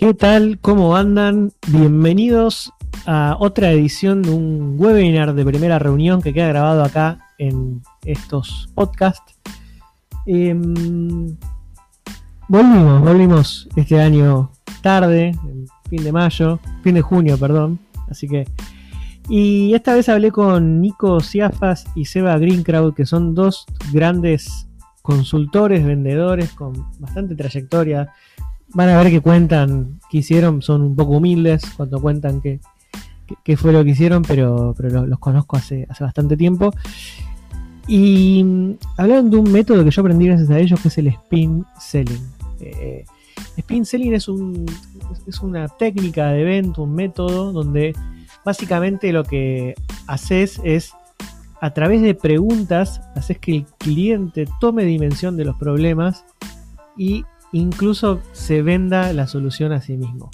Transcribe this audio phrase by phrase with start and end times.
[0.00, 0.58] ¿Qué tal?
[0.62, 1.52] ¿Cómo andan?
[1.68, 2.72] Bienvenidos
[3.04, 8.70] a otra edición de un webinar de primera reunión que queda grabado acá en estos
[8.74, 9.38] podcasts.
[10.24, 11.36] Em,
[12.48, 15.36] volvimos, volvimos este año tarde,
[15.90, 17.78] fin de mayo, fin de junio, perdón.
[18.08, 18.48] Así que.
[19.28, 24.66] Y esta vez hablé con Nico Ciafas y Seba Greencrowd, que son dos grandes
[25.02, 28.14] consultores, vendedores con bastante trayectoria
[28.74, 32.60] van a ver que cuentan que hicieron, son un poco humildes cuando cuentan que,
[33.56, 36.72] fue lo que hicieron, pero, los, conozco hace, bastante tiempo.
[37.86, 41.08] Y mm, hablaron de un método que yo aprendí gracias a ellos, que es el
[41.08, 42.28] spin selling.
[42.60, 43.04] Eh,
[43.56, 44.28] spin selling es,
[45.26, 47.94] es una técnica de evento, un método donde
[48.44, 49.74] básicamente lo que
[50.06, 50.92] haces es
[51.60, 56.24] a través de preguntas, haces que el cliente tome dimensión de los problemas
[56.96, 60.30] y incluso se venda la solución a sí mismo.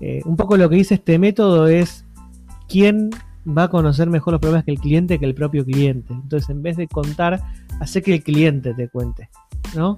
[0.00, 2.04] Eh, un poco lo que dice este método es
[2.68, 3.10] quién
[3.46, 6.12] va a conocer mejor los problemas que el cliente que el propio cliente.
[6.12, 7.40] Entonces, en vez de contar,
[7.80, 9.28] hace que el cliente te cuente,
[9.74, 9.96] ¿no?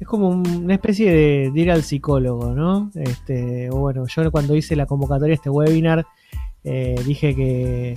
[0.00, 2.90] Es como una especie de, ir al psicólogo, ¿no?
[2.94, 6.06] Este, bueno, yo cuando hice la convocatoria de este webinar,
[6.64, 7.96] eh, dije que,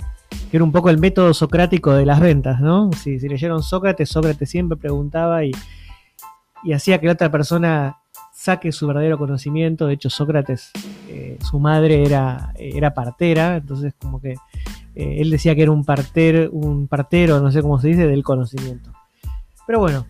[0.50, 2.90] era un poco el método socrático de las ventas, ¿no?
[2.92, 5.52] Si, si leyeron Sócrates, Sócrates siempre preguntaba y
[6.62, 7.98] y hacía que la otra persona
[8.32, 9.86] saque su verdadero conocimiento.
[9.86, 10.70] De hecho, Sócrates,
[11.08, 14.32] eh, su madre era, era partera, entonces como que
[14.94, 18.22] eh, él decía que era un, parter, un partero, no sé cómo se dice, del
[18.22, 18.92] conocimiento.
[19.66, 20.06] Pero bueno,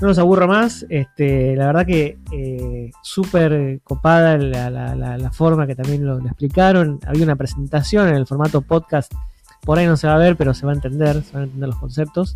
[0.00, 0.84] no nos aburro más.
[0.88, 7.00] Este, la verdad que eh, súper copada la, forma que también lo, lo, explicaron.
[7.06, 9.12] Había una presentación en el formato podcast.
[9.62, 11.46] Por ahí no se va a ver, pero se va a entender, se van a
[11.46, 12.34] entender los conceptos.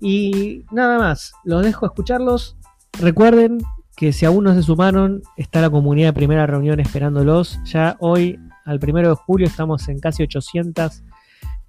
[0.00, 2.56] Y nada más, los dejo escucharlos.
[2.98, 3.58] Recuerden
[3.96, 7.58] que si aún no se sumaron, está la comunidad de primera reunión esperándolos.
[7.64, 11.02] Ya hoy, al primero de julio, estamos en casi 800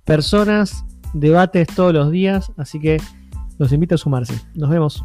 [0.03, 3.01] personas, debates todos los días, así que
[3.57, 4.35] los invito a sumarse.
[4.53, 5.03] Nos vemos.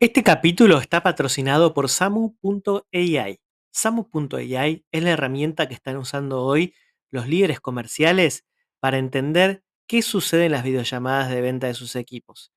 [0.00, 3.40] Este capítulo está patrocinado por Samu.ai.
[3.70, 6.74] Samu.ai es la herramienta que están usando hoy
[7.10, 8.44] los líderes comerciales
[8.80, 9.62] para entender
[9.92, 12.50] qué sucede en las videollamadas de venta de sus equipos.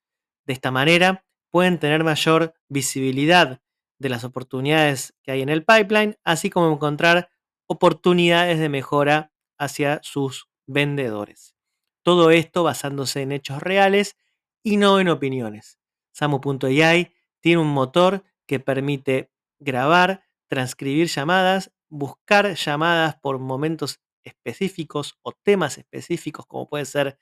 [0.45, 3.59] De esta manera, pueden tener mayor visibilidad
[3.99, 7.27] de las oportunidades que hay en el pipeline, así como encontrar
[7.67, 11.57] oportunidades de mejora hacia sus vendedores.
[12.03, 14.15] Todo esto basándose en hechos reales
[14.63, 15.77] y no en opiniones.
[16.13, 19.29] Samu.ai tiene un motor que permite
[19.59, 27.17] grabar, transcribir llamadas, buscar llamadas por momentos específicos o temas específicos, como puede ser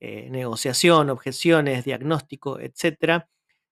[0.00, 3.28] eh, negociación, objeciones, diagnóstico, etcétera,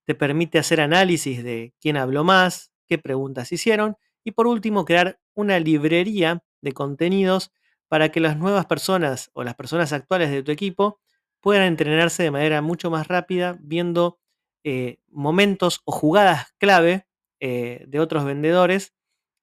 [0.06, 5.18] te permite hacer análisis de quién habló más, qué preguntas hicieron y por último crear
[5.34, 7.52] una librería de contenidos
[7.88, 11.00] para que las nuevas personas o las personas actuales de tu equipo
[11.40, 14.18] puedan entrenarse de manera mucho más rápida viendo
[14.64, 17.06] eh, momentos o jugadas clave
[17.40, 18.94] eh, de otros vendedores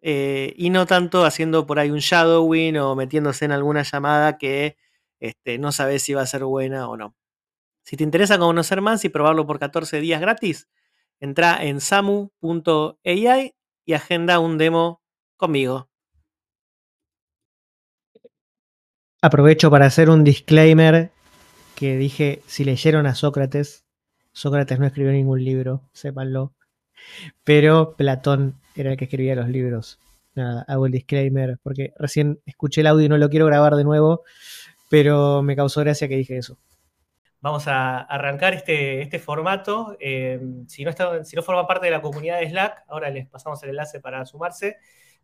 [0.01, 4.77] eh, y no tanto haciendo por ahí un shadowing o metiéndose en alguna llamada que
[5.19, 7.15] este, no sabes si va a ser buena o no.
[7.83, 10.67] Si te interesa conocer más y probarlo por 14 días gratis,
[11.19, 15.01] entra en samu.ai y agenda un demo
[15.37, 15.89] conmigo.
[19.21, 21.11] Aprovecho para hacer un disclaimer
[21.75, 23.85] que dije, si leyeron a Sócrates,
[24.33, 26.55] Sócrates no escribió ningún libro, sépanlo,
[27.43, 29.99] pero Platón era el que escribía los libros.
[30.33, 33.83] Nada, hago el disclaimer porque recién escuché el audio y no lo quiero grabar de
[33.83, 34.23] nuevo,
[34.89, 36.57] pero me causó gracia que dije eso.
[37.41, 39.97] Vamos a arrancar este, este formato.
[39.99, 40.91] Eh, si, no
[41.23, 44.25] si no forma parte de la comunidad de Slack, ahora les pasamos el enlace para
[44.25, 44.77] sumarse,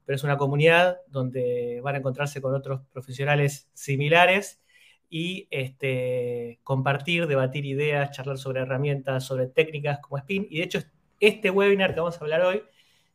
[0.03, 4.61] pero es una comunidad donde van a encontrarse con otros profesionales similares
[5.09, 10.47] y este, compartir, debatir ideas, charlar sobre herramientas, sobre técnicas como Spin.
[10.49, 10.79] Y de hecho,
[11.19, 12.63] este webinar que vamos a hablar hoy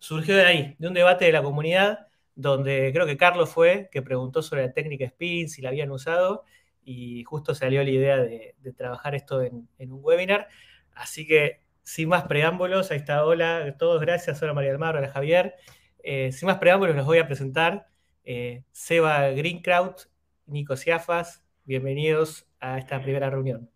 [0.03, 4.03] surgió de ahí, de un debate de la comunidad, donde creo que Carlos fue, que
[4.03, 6.43] preguntó sobre la técnica Spin, si la habían usado,
[6.85, 10.49] y justo salió la idea de, trabajar esto en, un webinar.
[10.93, 14.97] Así que, sin más preámbulos, ahí está, hola a todos, gracias, hola María del Mar,
[14.97, 15.55] hola Javier.
[16.03, 17.87] Eh, sin más preámbulos, los voy a presentar.
[18.25, 20.09] Eh, Seba Greenkraut,
[20.47, 23.72] Nico Ciafas, bienvenidos a esta primera reunión.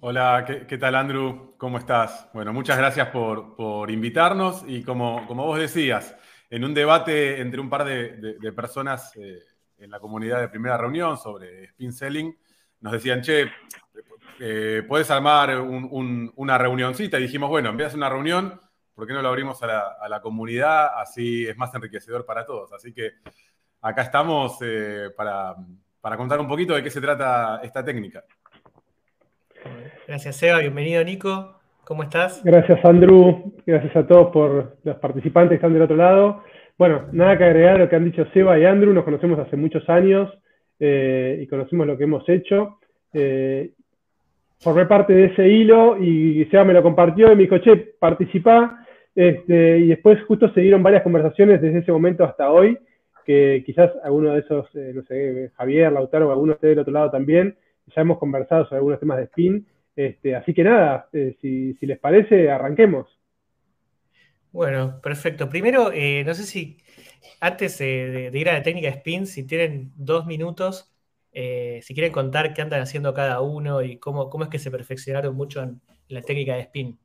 [0.00, 1.56] Hola, ¿qué, tal Andrew?
[1.58, 2.28] ¿Cómo estás?
[2.32, 6.16] Bueno, muchas gracias por, invitarnos y como, como, vos decías,
[6.48, 9.40] en un debate entre un par de, personas eh,
[9.76, 12.32] en la comunidad de primera reunión sobre spin selling,
[12.80, 13.50] nos decían, che,
[14.38, 17.18] eh, puedes armar una reunioncita.
[17.18, 18.60] Y dijimos, bueno, en vez de hacer una reunión,
[18.94, 20.92] ¿por qué no lo abrimos a la, comunidad?
[20.96, 22.72] Así es más enriquecedor para todos.
[22.72, 23.14] Así que
[23.80, 25.56] acá estamos eh, para,
[26.16, 28.24] contar un poquito de qué se trata esta técnica.
[30.06, 30.58] Gracias, Seba.
[30.60, 31.60] Bienvenido, Nico.
[31.84, 32.42] ¿Cómo estás?
[32.44, 33.52] Gracias, Andrew.
[33.66, 36.44] Gracias a todos por los participantes que están del otro lado.
[36.76, 38.92] Bueno, nada que agregar a lo que han dicho Seba y Andrew.
[38.92, 40.32] Nos conocemos hace muchos años
[40.78, 42.78] eh, y conocemos lo que hemos hecho
[44.60, 48.84] formé parte de ese hilo y Seba me lo compartió y me dijo, che, participá.
[49.14, 52.78] Este, y después justo se dieron varias conversaciones desde ese momento hasta hoy,
[53.24, 57.10] que quizás alguno de esos, eh, no sé, Javier, Lautaro, alguno esté del otro lado
[57.10, 57.56] también,
[57.94, 59.66] ya hemos conversado sobre algunos temas de spin.
[59.94, 63.08] Este, así que nada, eh, si, les parece, arranquemos.
[64.52, 65.48] Bueno, perfecto.
[65.48, 66.78] Primero, eh, no sé si
[67.40, 70.92] antes de, de, ir a la técnica spin, si tienen dos minutos,
[71.32, 74.70] eh, si quieren contar qué andan haciendo cada uno y cómo, cómo es que se
[74.70, 76.98] perfeccionaron mucho en, la técnica de spin.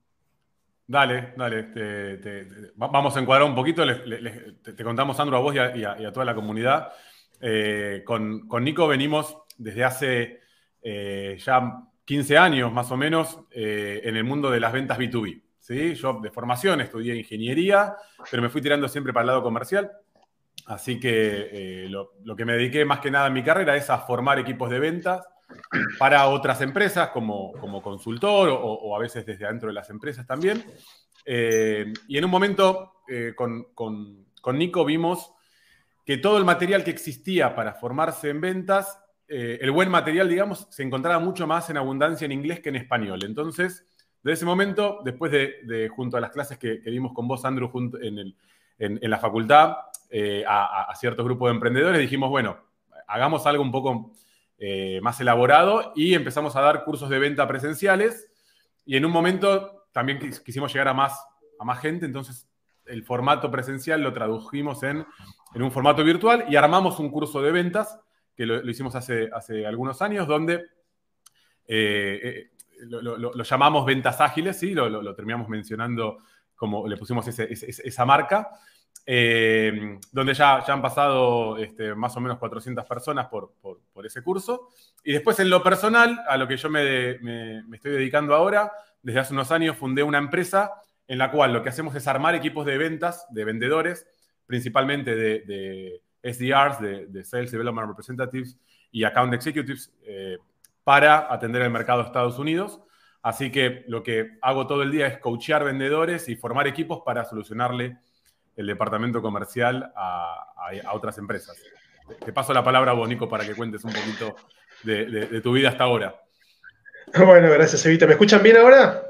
[0.88, 1.68] Dale, dale.
[2.76, 3.84] vamos a encuadrar un poquito.
[3.86, 6.94] te, contamos, Sandro, a vos y a, toda la comunidad.
[7.42, 10.40] Eh, con, Nico venimos desde hace
[10.84, 15.42] eh, ya 15 años más o menos en el mundo de las ventas B2B.
[15.60, 15.96] ¿sí?
[15.96, 17.96] Yo de formación estudié ingeniería,
[18.30, 19.90] pero me fui tirando siempre para el lado comercial.
[20.66, 24.00] Así que eh, lo, que me dediqué más que nada en mi carrera es a
[24.00, 25.26] formar equipos de ventas
[26.00, 30.64] para otras empresas como, consultor o, a veces desde adentro de las empresas también.
[31.26, 35.34] Eh, y en un momento eh, con, Nico vimos
[36.06, 40.84] que todo el material que existía para formarse en ventas, el buen material, digamos, se
[40.84, 43.24] encontraba mucho más en abundancia en inglés que en español.
[43.24, 43.86] Entonces,
[44.22, 47.72] de ese momento, después de, junto a las clases que, vimos con vos, Andrew,
[48.02, 48.36] en,
[48.78, 49.78] en la facultad,
[50.16, 52.60] eh, a, ciertos grupos de emprendedores, dijimos, bueno,
[53.08, 54.12] hagamos algo un poco
[54.60, 58.30] eh, más elaborado y empezamos a dar cursos de venta presenciales
[58.86, 61.20] y en un momento también quisimos llegar a más,
[61.60, 62.48] a más gente, entonces
[62.86, 65.04] el formato presencial lo tradujimos en,
[65.56, 68.00] un formato virtual y armamos un curso de ventas
[68.36, 70.66] que lo, hicimos hace, hace algunos años, donde
[71.68, 72.52] eh,
[72.88, 74.74] lo, llamamos ventas ágiles, ¿sí?
[74.74, 76.20] lo, terminamos mencionando
[76.56, 78.50] como le pusimos esa marca.
[79.06, 83.52] Eh, donde ya, ya han pasado este, más o menos 400 personas por,
[84.06, 84.70] ese curso.
[85.04, 87.12] Y después en lo personal, a lo que yo me,
[87.74, 88.72] estoy dedicando ahora,
[89.02, 90.72] desde hace unos años fundé una empresa
[91.08, 94.08] en la cual lo que hacemos es armar equipos de ventas, de vendedores,
[94.46, 98.58] principalmente de, SDRs, de, Sales Development Representatives
[98.92, 100.38] y Account Executives, eh,
[100.84, 102.82] para atender el mercado de Estados Unidos.
[103.22, 107.24] Así que lo que hago todo el día es coachear vendedores y formar equipos para
[107.24, 107.98] solucionarle
[108.56, 110.40] el departamento comercial a,
[110.94, 111.58] otras empresas.
[112.24, 114.36] Te paso la palabra a vos, Nico, para que cuentes un poquito
[114.84, 116.16] de, tu vida hasta ahora.
[117.16, 118.08] Bueno, gracias, Evita.
[118.08, 119.04] ¿Me escuchan bien ahora?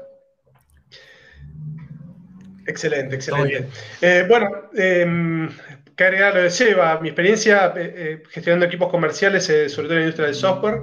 [2.66, 3.68] Excelente, excelente.
[4.02, 5.48] Eh, bueno, eh,
[5.96, 10.00] que agregar lo de Seba, mi experiencia eh, eh, gestionando equipos comerciales, sobre todo en
[10.00, 10.82] la industria del software.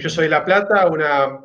[0.00, 1.40] yo soy La Plata, una,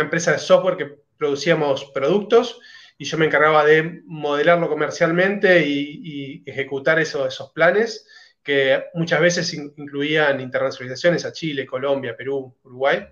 [0.00, 2.60] empresa de software que producíamos productos
[2.98, 8.06] y yo me encargaba de modelarlo comercialmente y, ejecutar esos planes
[8.42, 13.06] que muchas veces incluían internacionalizaciones a Chile, Colombia, Perú, Uruguay.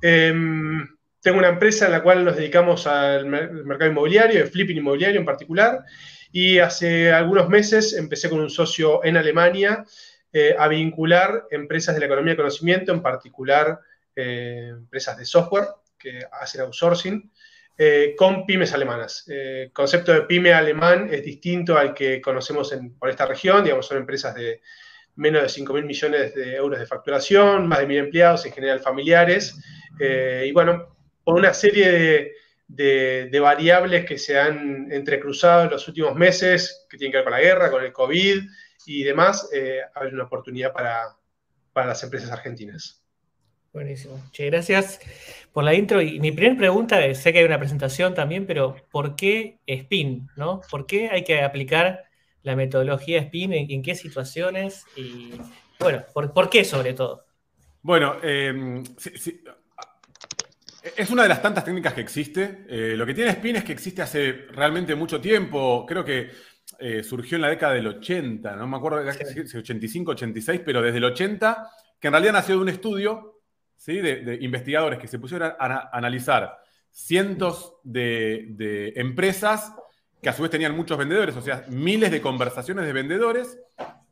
[0.00, 0.86] Em,
[1.20, 5.26] tengo una empresa en la cual nos dedicamos al mercado inmobiliario, el flipping inmobiliario en
[5.26, 5.84] particular,
[6.32, 9.84] y hace algunos meses empecé con un socio en Alemania
[10.32, 13.78] eh, a vincular empresas de la economía de conocimiento, en particular
[14.16, 15.66] eh, empresas de software
[15.98, 17.30] que hacen outsourcing,
[17.76, 19.28] eh, con pymes alemanas.
[19.28, 23.98] El concepto de pyme alemán es distinto al que conocemos por esta región, digamos, son
[23.98, 24.62] empresas de
[25.16, 28.80] menos de 5 mil millones de euros de facturación, más de mil empleados, en general
[28.80, 29.54] familiares,
[30.00, 32.32] y bueno, por una serie de,
[33.40, 37.40] variables que se han entrecruzado en los últimos meses, que tienen que ver con la
[37.40, 38.42] guerra, con el COVID
[38.86, 39.48] y demás,
[39.94, 41.16] hay una oportunidad para,
[41.72, 43.02] para las empresas argentinas.
[43.72, 44.22] Buenísimo.
[44.32, 45.00] Che, gracias
[45.52, 46.02] por la intro.
[46.02, 50.28] Y mi primera pregunta, sé que hay una presentación también, pero ¿por qué SPIN?
[50.36, 50.60] ¿no?
[50.70, 52.04] ¿Por qué hay que aplicar
[52.42, 53.54] la metodología SPIN?
[53.54, 54.84] ¿En, qué situaciones?
[54.94, 55.32] Y
[55.80, 57.24] bueno, ¿por, qué sobre todo?
[57.80, 58.84] Bueno, em,
[60.96, 62.64] es una de las tantas técnicas que existe.
[62.68, 65.84] Eh, lo que tiene SPIN es que existe hace realmente mucho tiempo.
[65.86, 66.30] Creo que
[66.78, 70.98] eh, surgió en la década del 80, no me acuerdo si 85, 86, pero desde
[70.98, 71.70] el 80,
[72.00, 73.40] que en realidad nació de un estudio
[73.86, 76.58] de, investigadores que se pusieron a, analizar
[76.90, 79.74] cientos de, empresas
[80.20, 83.58] que a su vez tenían muchos vendedores, o sea, miles de conversaciones de vendedores,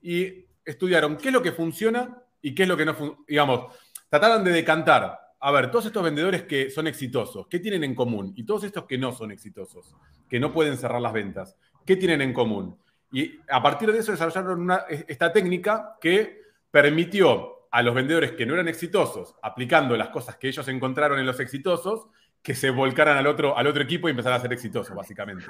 [0.03, 3.25] y estudiaron qué es lo que funciona y qué es lo que no funciona.
[3.29, 3.77] Digamos,
[4.09, 8.33] trataron de decantar a ver, todos estos vendedores que son exitosos, ¿qué tienen en común?
[8.37, 9.95] Y todos estos que no son exitosos,
[10.29, 11.57] que no pueden cerrar las ventas,
[11.87, 12.77] ¿qué tienen en común?
[13.11, 14.71] Y a partir de eso desarrollaron
[15.09, 20.49] esta técnica que permitió a los vendedores que no eran exitosos, aplicando las cosas que
[20.49, 22.09] ellos encontraron en los exitosos,
[22.43, 25.47] que se volcaran al otro, al otro equipo y empezaran a ser exitosos, básicamente.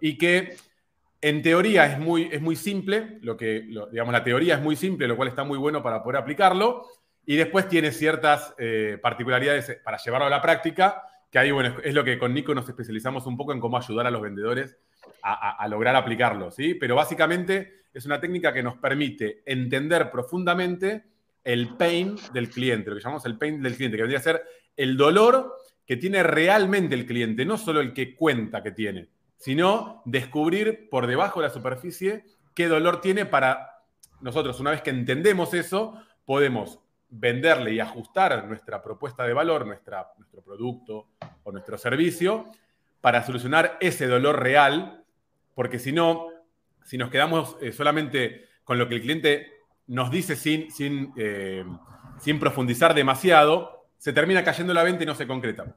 [0.00, 0.56] Y que
[1.20, 5.06] en teoría es muy, es muy simple, lo que, digamos, la teoría es muy simple,
[5.06, 6.86] lo cual está muy bueno para poder aplicarlo,
[7.30, 11.94] y después tiene ciertas eh, particularidades para llevarlo a la práctica, que ahí, bueno, es
[11.94, 14.76] lo que con Nico nos especializamos un poco en cómo ayudar a los vendedores
[15.22, 16.74] a, lograr aplicarlo, ¿sí?
[16.74, 21.04] Pero básicamente es una técnica que nos permite entender profundamente
[21.44, 24.42] el pain del cliente, lo que llamamos el pain del cliente, que vendría a ser
[24.76, 25.54] el dolor
[25.86, 29.06] que tiene realmente el cliente, no solo el que cuenta que tiene,
[29.36, 32.24] sino descubrir por debajo de la superficie
[32.56, 33.84] qué dolor tiene para
[34.20, 40.12] nosotros, una vez que entendemos eso, podemos venderle y ajustar nuestra propuesta de valor, nuestra,
[40.18, 41.08] nuestro producto
[41.42, 42.46] o nuestro servicio,
[43.00, 45.04] para solucionar ese dolor real,
[45.54, 46.28] porque si no,
[46.84, 49.52] si nos quedamos eh, solamente con lo que el cliente
[49.86, 51.64] nos dice sin, sin, eh,
[52.20, 55.76] sin profundizar demasiado, se termina cayendo la venta y no se concreta.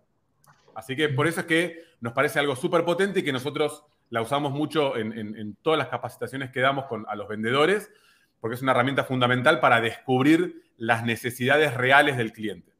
[0.76, 4.22] Así que por eso es que nos parece algo súper potente y que nosotros la
[4.22, 7.92] usamos mucho en, todas las capacitaciones que damos con, a los vendedores,
[8.40, 12.74] porque es una herramienta fundamental para descubrir las necesidades reales del cliente.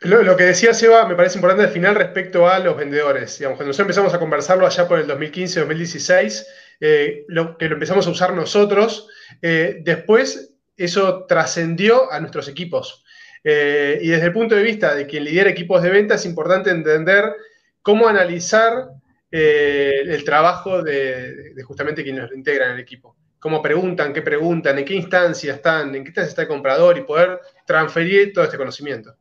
[0.00, 3.38] Lo, que decía Seba me parece importante al final respecto a los vendedores.
[3.38, 6.44] Cuando nosotros empezamos a conversarlo allá por el 2015-2016,
[6.80, 9.08] eh, lo, que lo empezamos a usar nosotros,
[9.40, 13.02] eh, después eso trascendió a nuestros equipos.
[13.42, 16.68] Eh, y desde el punto de vista de quien lidera equipos de venta, es importante
[16.68, 17.32] entender
[17.80, 18.88] cómo analizar
[19.30, 23.16] el trabajo de, justamente quienes lo integran en el equipo.
[23.44, 27.02] Cómo preguntan, qué preguntan, en qué instancia están, en qué instancia está el comprador y
[27.02, 29.14] poder transferir todo este conocimiento.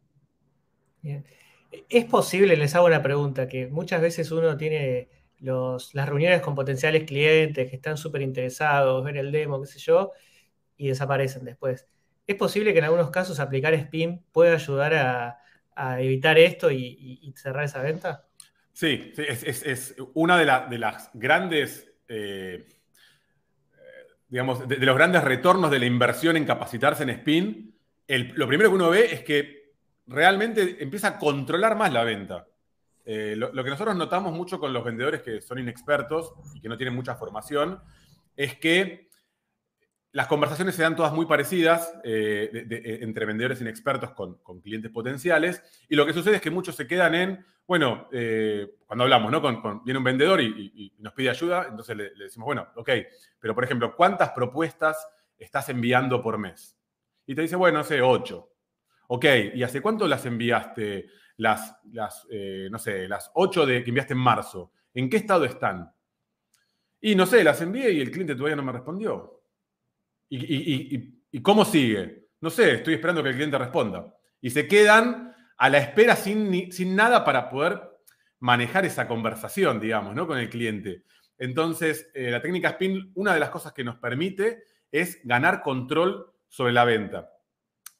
[1.02, 1.26] Bien.
[1.90, 5.10] Es posible, les hago una pregunta, que muchas veces uno tiene
[5.42, 10.14] las reuniones con potenciales clientes que están súper interesados, ver el demo, qué sé yo,
[10.78, 11.86] y desaparecen después.
[12.26, 14.94] ¿Es posible que en algunos casos aplicar SPIN pueda ayudar
[15.76, 18.26] a, evitar esto y, cerrar esa venta?
[18.72, 22.70] Sí, es, una de, las grandes, eh,
[24.34, 27.76] digamos, de, los grandes retornos de la inversión en capacitarse en SPIN.
[28.08, 29.76] lo primero que uno ve es que
[30.08, 32.48] realmente empieza a controlar más la venta.
[33.06, 36.78] Eh, lo, que nosotros notamos mucho con los vendedores que son inexpertos y que no
[36.78, 37.80] tienen mucha formación
[38.36, 39.08] es que
[40.14, 45.64] las conversaciones se dan todas muy parecidas eh, eh, entre vendedores inexpertos con, clientes potenciales.
[45.90, 49.42] Y lo que sucede es que muchos se quedan en, bueno, eh, cuando hablamos, ¿no?
[49.42, 52.90] Con, viene un vendedor y, nos pide ayuda, entonces le, decimos, bueno, ok,
[53.40, 55.06] pero por ejemplo, ¿cuántas propuestas
[55.36, 56.78] estás enviando por mes?
[57.26, 58.52] Y te dice, bueno, no sé, ocho.
[59.08, 61.08] Ok, ¿y hace cuánto las enviaste?
[61.38, 62.28] Las, las
[62.70, 64.72] no sé, las ocho que enviaste en marzo.
[64.94, 65.92] ¿En qué estado están?
[67.02, 69.43] Y no sé, las envié y el cliente todavía no me respondió.
[70.36, 72.30] ¿Y, cómo sigue?
[72.42, 74.14] No sé, estoy esperando que el cliente responda.
[74.42, 77.82] Y se quedan a la espera sin, sin nada para poder
[78.40, 80.28] manejar esa conversación, digamos, ¿no?
[80.28, 81.04] con el cliente.
[81.38, 86.34] Entonces, eh, la técnica SPIN, una de las cosas que nos permite es ganar control
[86.48, 87.30] sobre la venta.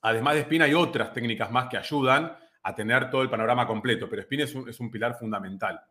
[0.02, 4.10] Además de SPIN, hay otras técnicas más que ayudan a tener todo el panorama completo,
[4.10, 5.82] pero SPIN es un pilar fundamental.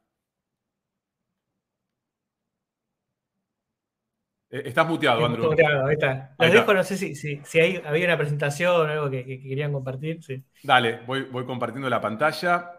[4.52, 5.46] Estás muteado, Andrew.
[5.46, 6.34] Muteado, ahí está.
[6.38, 7.40] Los dejo, no sé si, si,
[7.84, 10.20] había una presentación o algo que, querían compartir.
[10.62, 12.70] Dale, voy, voy compartiendo la pantalla.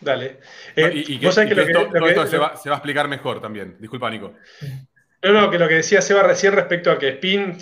[0.00, 0.38] Dale.
[0.74, 3.76] y, que, todo esto se, va, a explicar mejor también.
[3.78, 4.34] Disculpa, Nico.
[5.22, 7.56] No, no, que lo que decía Seba recién respecto a que Spin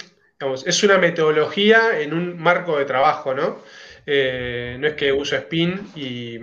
[0.64, 3.59] es una metodología en un marco de trabajo, ¿no?
[4.07, 6.38] Eh, no es que uso Spin y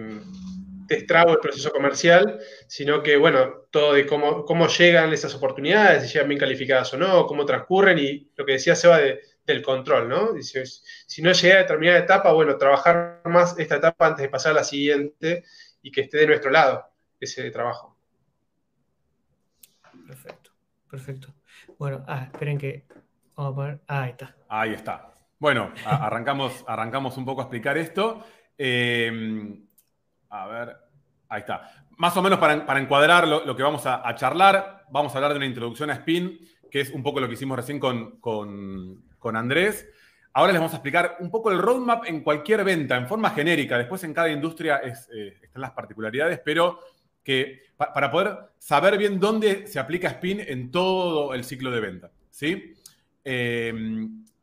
[0.87, 6.13] destrago el proceso comercial, sino que, bueno, todo de cómo, cómo llegan esas oportunidades, si
[6.13, 10.07] llegan bien calificadas o no, cómo transcurren y lo que decía Seba de, del control,
[10.07, 10.41] ¿no?
[10.41, 14.53] Si, si, no llega a determinada etapa, bueno, trabajar más esta etapa antes de pasar
[14.53, 15.43] a la siguiente
[15.81, 16.85] y que esté de nuestro lado
[17.19, 17.97] ese trabajo.
[20.05, 20.51] Perfecto,
[20.89, 21.33] perfecto.
[21.77, 22.85] Bueno, ah, esperen que
[23.35, 24.35] vamos a poner, ah, ahí está.
[24.47, 25.11] Ahí está.
[25.37, 28.25] Bueno, arrancamos, arrancamos un poco a explicar esto.
[28.57, 29.66] Eh,
[30.29, 30.77] a ver,
[31.29, 31.85] ahí está.
[31.97, 35.45] Más o menos para, encuadrar lo, que vamos a, charlar, vamos a hablar de una
[35.45, 39.03] introducción a Spin, que es un poco lo que hicimos recién con,
[39.35, 39.87] Andrés.
[40.33, 43.77] Ahora les vamos a explicar un poco el roadmap en cualquier venta, en forma genérica.
[43.77, 44.93] Después en cada industria eh,
[45.41, 46.79] están las particularidades, pero
[47.23, 52.11] que para poder saber bien dónde se aplica Spin en todo el ciclo de venta.
[52.29, 52.75] ¿sí?
[53.23, 53.73] Eh,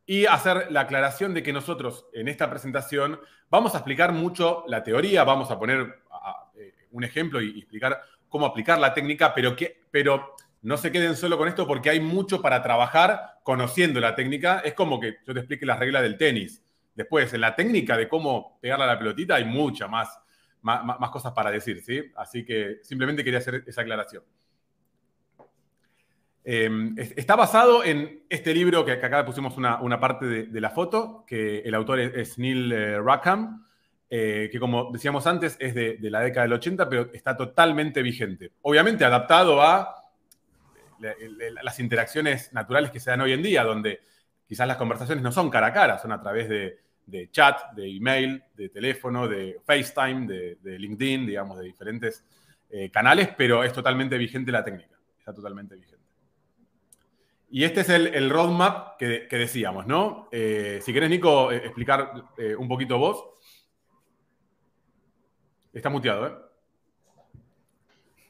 [0.07, 3.19] y hacer la aclaración de que nosotros en esta presentación
[3.51, 6.03] vamos a explicar mucho la teoría, vamos a poner
[6.57, 11.17] eh, un ejemplo y, explicar cómo aplicar la técnica, pero, que, pero no se queden
[11.17, 14.61] solo con esto porque hay mucho para trabajar conociendo la técnica.
[14.61, 16.63] Es como que yo te explique las reglas del tenis.
[16.95, 20.19] Después, en la técnica de cómo pegarle a la pelotita hay mucha más,
[20.63, 22.03] más, cosas para decir, ¿sí?
[22.17, 24.23] Así que simplemente quería hacer esa aclaración.
[26.47, 31.61] Em, está basado en este libro que, acá pusimos una, parte de, la foto, que
[31.61, 33.65] el autor es, Neil eh, Rackham,
[34.11, 38.53] eh, que como decíamos antes es de, la década del 80, pero está totalmente vigente.
[38.61, 40.03] Obviamente adaptado a
[41.63, 44.01] las interacciones naturales que se dan hoy en día, donde
[44.47, 48.43] quizás las conversaciones no son cara a cara, son a través de, chat, de email,
[48.55, 52.23] de teléfono, de FaceTime, de, LinkedIn, digamos, de diferentes
[52.69, 55.94] eh, canales, pero es totalmente vigente la técnica, está totalmente vigente.
[57.55, 60.29] Y este es el, roadmap que, decíamos, ¿no?
[60.33, 63.27] Eh, si querés, Nico, eh, explicar eh, un poquito vos.
[65.73, 66.33] Está muteado, ¿eh?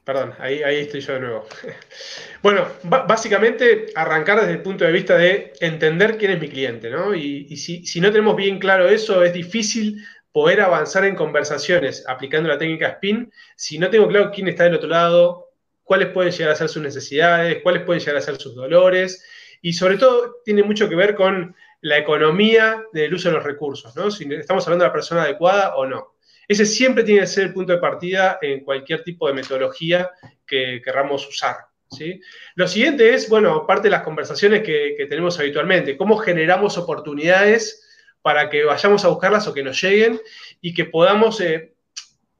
[0.04, 1.46] Perdón, ahí, estoy yo de nuevo.
[2.42, 7.14] bueno, básicamente arrancar desde el punto de vista de entender quién es mi cliente, ¿no?
[7.14, 12.58] Y, si, no tenemos bien claro eso, es difícil poder avanzar en conversaciones aplicando la
[12.58, 15.43] técnica SPIN si no tengo claro quién está del otro lado,
[15.84, 19.24] cuáles pueden llegar a ser sus necesidades, cuáles pueden llegar a ser sus dolores,
[19.62, 23.94] y sobre todo tiene mucho que ver con la economía del uso de los recursos,
[23.94, 24.10] ¿no?
[24.10, 26.14] Si estamos hablando de la persona adecuada o no.
[26.48, 30.10] Ese siempre tiene que ser el punto de partida en cualquier tipo de metodología
[30.46, 31.56] que querramos usar.
[31.90, 32.20] ¿sí?
[32.54, 37.86] Lo siguiente es, bueno, parte de las conversaciones que, tenemos habitualmente, cómo generamos oportunidades
[38.22, 40.20] para que vayamos a buscarlas o que nos lleguen
[40.60, 41.74] y que podamos eh,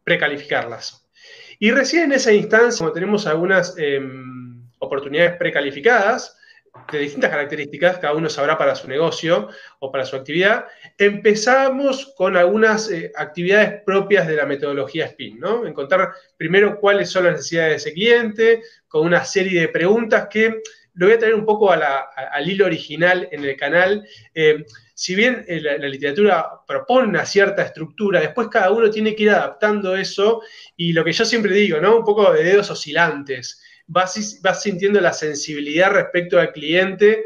[0.02, 1.03] precalificarlas.
[1.64, 6.37] Y recién en esa instancia, como tenemos algunas em, oportunidades precalificadas,
[6.92, 10.66] de distintas características, cada uno sabrá para su negocio o para su actividad,
[10.99, 15.65] empezamos con algunas eh, actividades propias de la metodología SPIN, ¿no?
[15.65, 20.60] Encontrar primero cuáles son las necesidades de ese cliente, con una serie de preguntas que
[20.95, 24.07] lo voy a traer un poco al hilo original en el canal.
[24.35, 29.25] Eh, si bien eh, la, literatura propone una cierta estructura, después cada uno tiene que
[29.25, 30.43] ir adaptando eso
[30.76, 31.97] y lo que yo siempre digo, ¿no?
[31.97, 33.61] Un poco de dedos oscilantes.
[33.87, 37.25] Vas, vas sintiendo la sensibilidad respecto al cliente,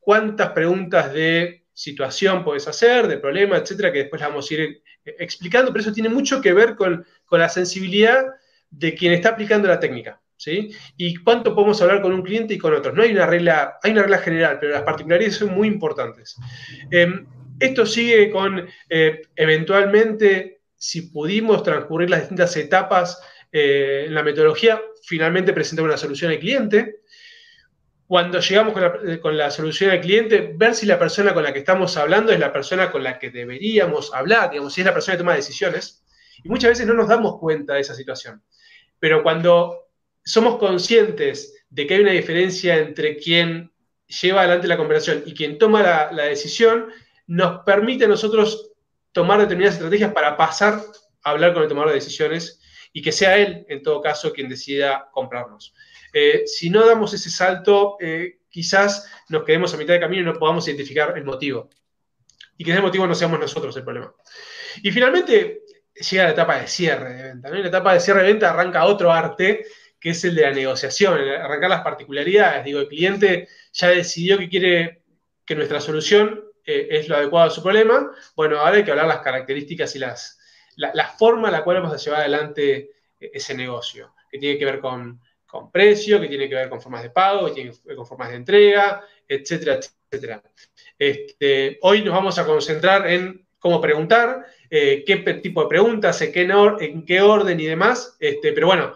[0.00, 4.60] cuántas preguntas de situación puedes hacer, de problema, etcétera, que después vamos a ir
[5.04, 8.24] eh, explicando, pero eso tiene mucho que ver con, con la sensibilidad
[8.70, 10.20] de quien está aplicando la técnica.
[10.36, 10.70] ¿Sí?
[10.96, 12.94] Y cuánto podemos hablar con un cliente y con otros.
[12.94, 16.36] No hay una regla, hay una regla general, pero las particularidades son muy importantes.
[16.90, 17.26] Em,
[17.58, 23.20] esto sigue con, eh, eventualmente, si pudimos transcurrir las distintas etapas
[23.50, 27.00] eh, en la metodología, finalmente presentar una solución al cliente.
[28.06, 31.52] Cuando llegamos con la, con la, solución al cliente, ver si la persona con la
[31.52, 34.92] que estamos hablando es la persona con la que deberíamos hablar, digamos, si es la
[34.92, 36.04] persona que toma decisiones.
[36.44, 38.42] Y muchas veces no nos damos cuenta de esa situación.
[39.00, 39.85] Pero cuando
[40.26, 43.72] somos conscientes de que hay una diferencia entre quien
[44.08, 46.88] lleva adelante la conversación y quien toma la, decisión,
[47.28, 48.72] nos permite a nosotros
[49.12, 50.82] tomar determinadas estrategias para pasar
[51.22, 52.60] a hablar con el tomador de decisiones
[52.92, 55.74] y que sea él, en todo caso, quien decida comprarnos.
[56.12, 60.24] Eh, si no damos ese salto, eh, quizás nos quedemos a mitad de camino y
[60.24, 61.70] no podamos identificar el motivo.
[62.56, 64.12] Y que ese motivo no seamos nosotros el problema.
[64.82, 65.62] Y finalmente
[66.10, 67.48] llega la etapa de cierre de venta.
[67.48, 69.64] En la etapa de cierre de venta arranca otro arte
[70.06, 72.64] que es el de la negociación, arrancar las particularidades.
[72.64, 75.02] Digo, el cliente ya decidió que quiere
[75.44, 78.12] que nuestra solución eh, es lo adecuado a su problema.
[78.36, 80.38] Bueno, ahora hay que hablar las características y las,
[80.76, 84.64] la, forma en la cual vamos a llevar adelante eh, ese negocio, que tiene que
[84.64, 85.20] ver con,
[85.72, 88.28] precio, que tiene que ver con formas de pago, que tiene que ver con formas
[88.28, 90.40] de entrega, etcétera, etcétera.
[90.96, 96.30] Este, hoy nos vamos a concentrar en cómo preguntar, eh, qué tipo de preguntas, en
[96.30, 98.16] qué, en qué orden y demás.
[98.20, 98.94] Este, pero bueno,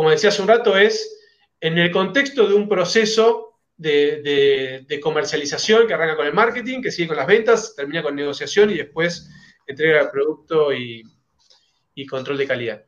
[0.00, 1.14] como decía hace un rato, es
[1.60, 7.08] en el contexto de un proceso de, comercialización que arranca con el marketing, que sigue
[7.08, 9.30] con las ventas, termina con negociación y después
[9.66, 11.04] entrega el producto y,
[12.08, 12.84] control de calidad.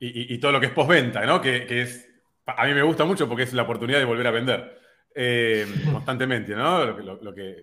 [0.00, 1.40] Y, todo lo que es postventa, ¿no?
[1.40, 2.08] Que, es,
[2.44, 4.80] a mí me gusta mucho porque es la oportunidad de volver a vender
[5.14, 6.86] eh, constantemente, ¿no?
[6.86, 7.62] Lo, que,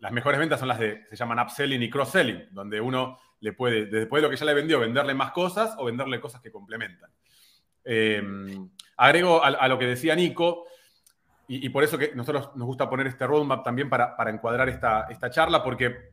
[0.00, 3.86] las mejores ventas son las de, se llaman upselling y cross-selling, donde uno le puede,
[3.86, 7.12] después de lo que ya le vendió, venderle más cosas o venderle cosas que complementan.
[7.86, 10.66] Em, agrego a, lo que decía Nico,
[11.48, 15.30] y, por eso que nosotros nos gusta poner este roadmap también para, encuadrar esta, esta
[15.30, 16.10] charla, porque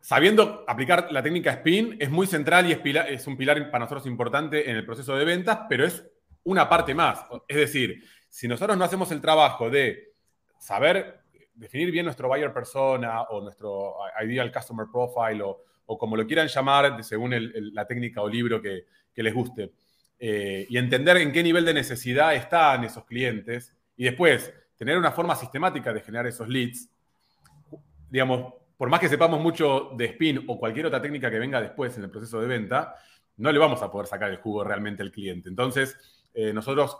[0.00, 4.06] sabiendo aplicar la técnica SPIN es muy central y es, es un pilar para nosotros
[4.06, 6.06] importante en el proceso de ventas, pero es
[6.44, 7.24] una parte más.
[7.46, 10.12] Es decir, si nosotros no hacemos el trabajo de
[10.58, 11.20] saber
[11.54, 17.02] definir bien nuestro buyer persona o nuestro ideal customer profile o, como lo quieran llamar
[17.02, 17.34] según
[17.72, 19.72] la técnica o libro que, les guste.
[20.20, 25.12] Eh, y entender en qué nivel de necesidad están esos clientes y después tener una
[25.12, 26.88] forma sistemática de generar esos leads,
[28.10, 31.96] digamos, por más que sepamos mucho de spin o cualquier otra técnica que venga después
[31.96, 32.94] en el proceso de venta,
[33.36, 35.48] no le vamos a poder sacar el jugo realmente al cliente.
[35.48, 35.96] Entonces,
[36.34, 36.98] eh, nosotros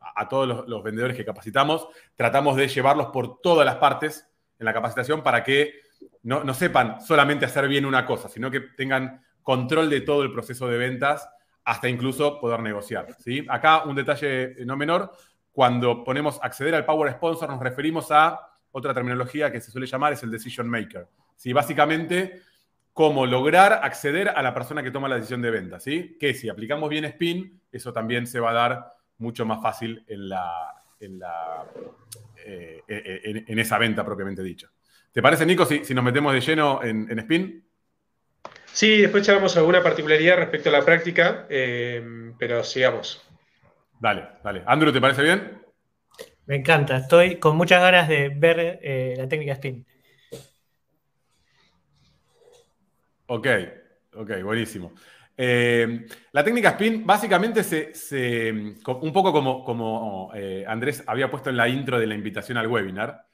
[0.00, 4.72] a todos los, vendedores que capacitamos, tratamos de llevarlos por todas las partes en la
[4.72, 5.74] capacitación para que
[6.22, 10.32] no, no, sepan solamente hacer bien una cosa, sino que tengan control de todo el
[10.32, 11.28] proceso de ventas
[11.68, 13.14] hasta incluso poder negociar.
[13.18, 13.44] ¿sí?
[13.46, 15.12] Acá un detalle no menor,
[15.52, 20.14] cuando ponemos acceder al Power Sponsor nos referimos a otra terminología que se suele llamar
[20.14, 21.06] es el Decision Maker.
[21.36, 21.52] ¿sí?
[21.52, 22.40] Básicamente,
[22.94, 25.78] cómo lograr acceder a la persona que toma la decisión de venta.
[25.78, 26.16] ¿sí?
[26.18, 30.26] Que si aplicamos bien Spin, eso también se va a dar mucho más fácil en,
[30.26, 31.66] la, en, la,
[32.46, 32.82] eh,
[33.46, 34.70] en, esa venta propiamente dicha.
[35.12, 37.67] ¿Te parece, Nico, si, si nos metemos de lleno en, Spin?
[38.72, 43.22] Sí, después echamos alguna particularidad respecto a la práctica, eh, pero sigamos.
[44.00, 44.62] Dale, dale.
[44.66, 45.58] Andrew, ¿te parece bien?
[46.48, 49.84] Me encanta, estoy con muchas ganas de ver eh, la técnica Spin.
[53.26, 53.46] Ok,
[54.14, 54.94] ok, buenísimo.
[55.36, 57.92] Eh, la técnica spin básicamente se,
[58.52, 62.66] un poco como, como eh, Andrés había puesto en la intro de la invitación al
[62.66, 63.26] webinar,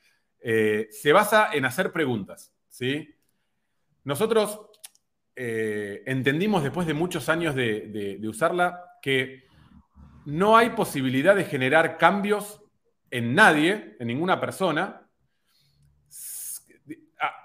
[0.42, 2.52] se basa en hacer preguntas.
[2.68, 3.14] ¿sí?
[4.02, 4.60] Nosotros
[5.36, 9.44] entendimos después de muchos años de usarla que
[10.26, 12.62] no hay posibilidad de generar cambios
[13.10, 15.08] en nadie, en ninguna persona,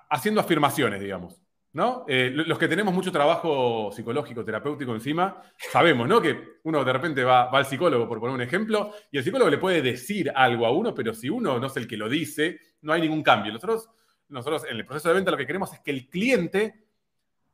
[0.09, 1.41] haciendo afirmaciones, digamos.
[1.71, 2.03] ¿no?
[2.07, 6.19] Eh, los que tenemos mucho trabajo psicológico, terapéutico encima, sabemos ¿no?
[6.19, 9.59] que uno de repente va, al psicólogo, por poner un ejemplo, y el psicólogo le
[9.59, 12.93] puede decir algo a uno, pero si uno no es el que lo dice, no
[12.93, 13.53] hay ningún cambio.
[13.53, 13.89] Nosotros,
[14.29, 16.88] nosotros en el proceso de venta lo que queremos es que el cliente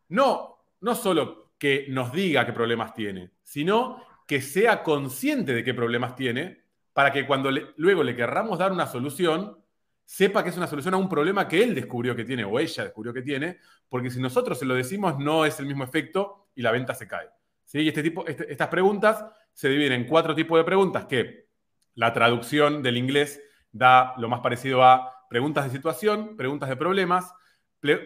[0.10, 5.74] no, no solo que nos diga qué problemas tiene, sino que sea consciente de qué
[5.74, 6.64] problemas tiene
[6.94, 9.58] para que cuando luego le querramos dar una solución,
[10.06, 12.84] sepa que es una solución a un problema que él descubrió que tiene o ella
[12.84, 16.62] descubrió que tiene, porque si nosotros se lo decimos no es el mismo efecto y
[16.62, 17.28] la venta se cae.
[17.66, 17.88] ¿sí?
[17.88, 21.48] Este tipo, este, estas preguntas se dividen en cuatro tipos de preguntas que
[21.96, 23.42] la traducción del inglés
[23.72, 27.34] da lo más parecido a preguntas de situación, preguntas de problemas,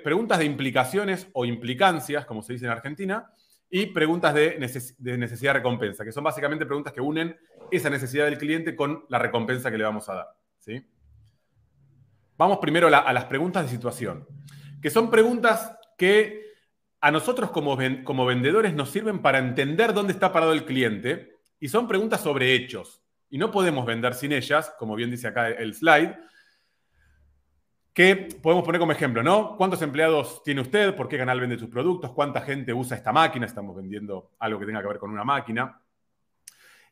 [0.03, 3.31] preguntas de implicaciones o implicancias, como se dice en Argentina,
[3.69, 4.57] y preguntas de,
[4.99, 7.37] necesidad-recompensa, que son básicamente preguntas que unen
[7.71, 10.27] esa necesidad del cliente con la recompensa que le vamos a dar.
[10.57, 10.83] ¿sí?
[12.35, 14.27] Vamos primero a, las preguntas de situación,
[14.81, 16.49] que son preguntas que
[16.99, 21.69] a nosotros como, como vendedores nos sirven para entender dónde está parado el cliente y
[21.69, 23.01] son preguntas sobre hechos.
[23.29, 26.15] Y no podemos vender sin ellas, como bien dice acá el slide,
[27.99, 29.57] que podemos poner como ejemplo, ¿no?
[29.57, 30.95] ¿Cuántos empleados tiene usted?
[30.95, 32.13] ¿Por qué canal vende sus productos?
[32.13, 33.45] ¿Cuánta gente usa esta máquina?
[33.45, 35.81] Estamos vendiendo algo que tenga que ver con una máquina.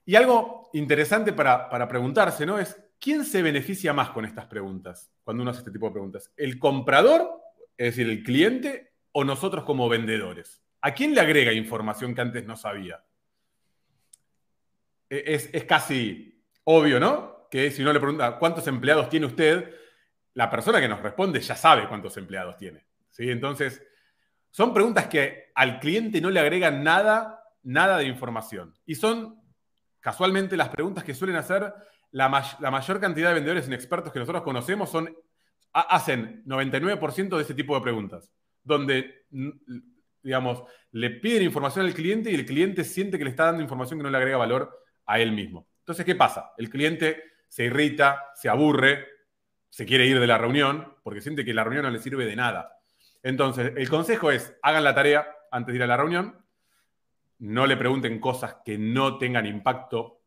[0.04, 2.60] Y algo interesante para, preguntarse, ¿no?
[2.60, 5.10] Es, ¿quién se beneficia más con estas preguntas?
[5.24, 6.34] Cuando uno hace este tipo de preguntas.
[6.36, 7.42] ¿El comprador,
[7.78, 10.62] es decir, el cliente, o nosotros como vendedores?
[10.82, 13.02] ¿A quién le agrega información que antes no sabía?
[15.10, 17.48] E, es, es casi obvio, ¿no?
[17.50, 19.74] Que si uno le pregunta, ¿cuántos empleados tiene usted?
[20.38, 22.86] La persona que nos responde ya sabe cuántos empleados tiene.
[23.10, 23.28] ¿sí?
[23.32, 23.82] Entonces,
[24.52, 28.72] son preguntas que al cliente no le agregan nada, nada de información.
[28.86, 29.42] Y son
[30.00, 31.74] casualmente las preguntas que suelen hacer
[32.12, 35.12] la, mayor cantidad de vendedores inexpertos que nosotros conocemos son,
[35.74, 39.26] hacen 99% de ese tipo de preguntas, donde,
[40.22, 43.98] digamos, le piden información al cliente y el cliente siente que le está dando información
[43.98, 45.68] que no le agrega valor a él mismo.
[45.80, 46.52] Entonces, ¿qué pasa?
[46.60, 49.17] El cliente se irrita, se aburre,
[49.70, 52.36] se quiere ir de la reunión porque siente que la reunión no le sirve de
[52.36, 52.80] nada.
[53.24, 56.36] Entonces, el consejo es, hagan la tarea antes de ir a la reunión,
[57.40, 60.22] no le pregunten cosas que no tengan impacto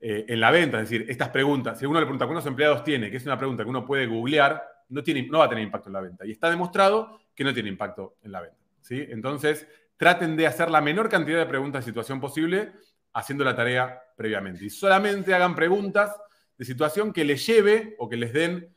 [0.00, 0.80] eh, en la venta.
[0.80, 3.64] Es decir, estas preguntas, si uno le pregunta cuántos empleados tiene, que es una pregunta
[3.64, 6.26] que uno puede googlear, no, tiene, no va a tener impacto en la venta.
[6.26, 8.58] Y está demostrado que no tiene impacto en la venta.
[8.82, 9.04] ¿sí?
[9.08, 12.72] Entonces, traten de hacer la menor cantidad de preguntas de situación posible
[13.14, 14.64] haciendo la tarea previamente.
[14.64, 16.14] Y solamente hagan preguntas
[16.58, 18.74] de situación que les lleve o que les den,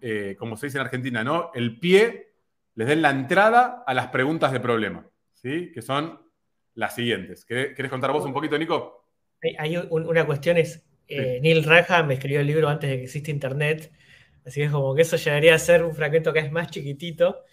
[0.00, 1.50] eh, como se dice en Argentina, ¿no?
[1.54, 2.34] El pie,
[2.74, 5.70] les den la entrada a las preguntas de problema, ¿sí?
[5.72, 6.20] Que son
[6.74, 7.44] las siguientes.
[7.44, 9.08] ¿Querés contar vos un poquito, Nico?
[9.58, 13.30] Hay una cuestión, es, eh, Neil Raja me escribió el libro antes de que existe
[13.30, 13.92] Internet,
[14.44, 17.44] así que es como que eso llegaría a ser un fragmento que es más chiquitito.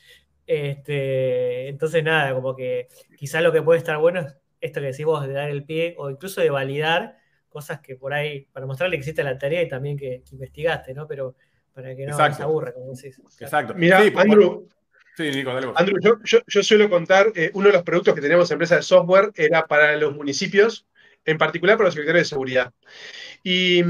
[0.47, 5.06] Este, entonces, nada, como que quizás lo que puede estar bueno es esto que decís
[5.06, 7.17] vos, de dar el pie o incluso de validar
[7.52, 11.06] cosas que por ahí, para mostrarle que existe la tarea y también que, investigaste, ¿no?
[11.08, 11.36] Pero
[11.74, 13.22] para que no se aburra, como decís.
[13.40, 13.74] Exacto.
[13.76, 14.68] Mira, Andrew,
[15.18, 18.56] Sí, Nico, dale Andrew, yo, suelo contar, eh, uno de los productos que teníamos en
[18.56, 20.88] empresa de software era para los municipios,
[21.26, 22.74] en particular para los secretarios de seguridad.
[23.44, 23.84] Y,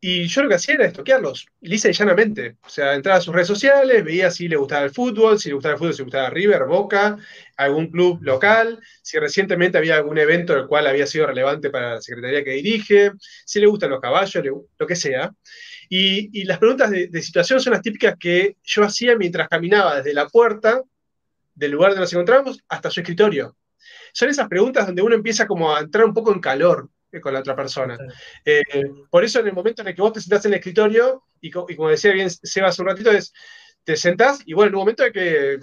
[0.00, 2.56] yo lo que hacía era estoquearlos, lisa y llanamente.
[2.64, 5.54] O sea, entraba a sus redes sociales, veía si le gustaba el fútbol, si le
[5.54, 7.18] gustaba el fútbol, si le gustaba River, Boca,
[7.56, 12.00] algún club local, si recientemente había algún evento el cual había sido relevante para la
[12.00, 13.12] secretaría que dirige,
[13.44, 14.42] si le gustan los caballos,
[14.78, 15.34] lo que sea.
[15.92, 20.28] Y, las preguntas de, situación son las típicas que yo hacía mientras caminaba desde la
[20.28, 20.82] puerta
[21.54, 23.56] del lugar donde nos encontramos hasta su escritorio.
[24.12, 27.32] Son esas preguntas donde uno empieza como a entrar un poco en calor eh, con
[27.34, 27.98] la otra persona.
[28.44, 28.62] Eh,
[29.10, 31.50] por eso en el momento en el que vos te sentás en el escritorio, y,
[31.50, 33.32] como decía bien Seba hace un ratito, es,
[33.82, 35.60] te sentás y bueno, en un momento hay que eh,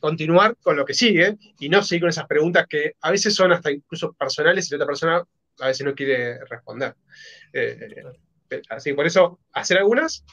[0.00, 3.52] continuar con lo que sigue y no seguir con esas preguntas que a veces son
[3.52, 5.24] hasta incluso personales y la otra persona
[5.60, 6.94] a veces no quiere responder.
[8.70, 10.24] Así por eso, hacer algunas,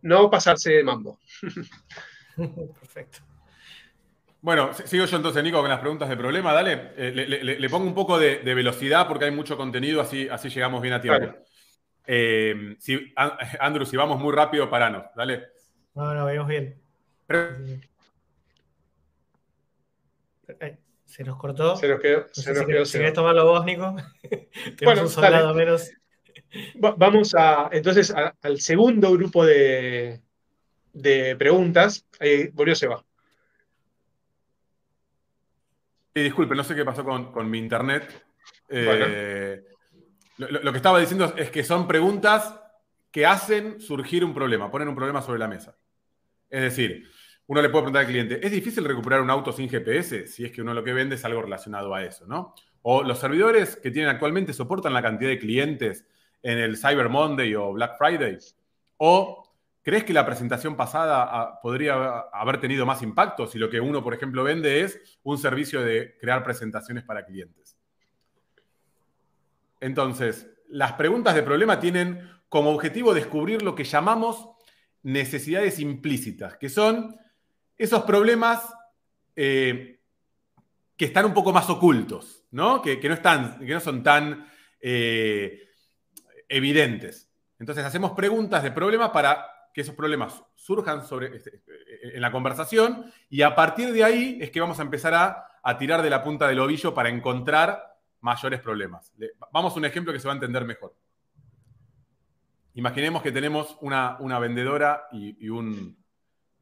[0.00, 1.20] no pasarse de mambo.
[2.80, 3.29] Perfecto.
[4.42, 6.52] Bueno, sigo yo entonces, Nico, con las preguntas de problema.
[6.52, 10.80] Dale, eh, le, pongo un poco de, velocidad porque hay mucho contenido, así, así llegamos
[10.80, 11.34] bien a tiempo.
[12.06, 13.12] Eh, si,
[13.60, 15.04] Andrew, si vamos muy rápido, paranos.
[15.14, 15.48] Dale.
[15.94, 16.80] No, no, vemos bien.
[21.04, 21.76] se nos cortó.
[21.76, 22.26] Se nos quedó.
[22.32, 23.94] se nos quedó, si querés tomarlo vos, Nico.
[24.82, 25.90] bueno, un soldado menos
[26.74, 30.20] vamos a, entonces al segundo grupo de,
[31.38, 32.06] preguntas.
[32.18, 33.04] Ahí volvió Seba.
[36.20, 38.26] Sí, disculpe, no sé qué pasó con, mi internet.
[38.68, 39.64] Eh,
[40.36, 42.60] lo, que estaba diciendo es que son preguntas
[43.10, 45.78] que hacen surgir un problema, ponen un problema sobre la mesa.
[46.50, 47.08] Es decir,
[47.46, 50.26] uno le puede preguntar al cliente, ¿es difícil recuperar un auto sin GPS?
[50.26, 52.54] Si es que uno lo que vende es algo relacionado a eso, ¿no?
[52.82, 56.06] O los servidores que tienen actualmente soportan la cantidad de clientes
[56.42, 58.36] en el Cyber Monday o Black Friday?
[58.98, 59.39] ¿O
[59.82, 61.94] crees que la presentación pasada ah, podría
[62.32, 66.16] haber tenido más impacto si lo que uno, por ejemplo, vende es un servicio de
[66.18, 67.76] crear presentaciones para clientes?
[69.80, 74.50] Entonces, las preguntas de problema tienen como objetivo descubrir lo que llamamos
[75.02, 77.16] necesidades implícitas, que son
[77.78, 78.74] esos problemas
[79.34, 80.00] eh,
[80.96, 82.82] que están un poco más ocultos, ¿no?
[82.82, 84.46] Que, no, están, que no son tan
[84.80, 85.68] eh,
[86.48, 87.30] evidentes.
[87.58, 92.30] Entonces hacemos preguntas de problemas para que esos problemas surjan sobre, este, eh, en la
[92.30, 95.46] conversación y a partir de ahí es que vamos a empezar a,
[95.78, 99.12] tirar de la punta del ovillo para encontrar mayores problemas.
[99.52, 100.94] vamos a un ejemplo que se va a entender mejor.
[102.74, 105.96] Imaginemos que tenemos una, vendedora y, un,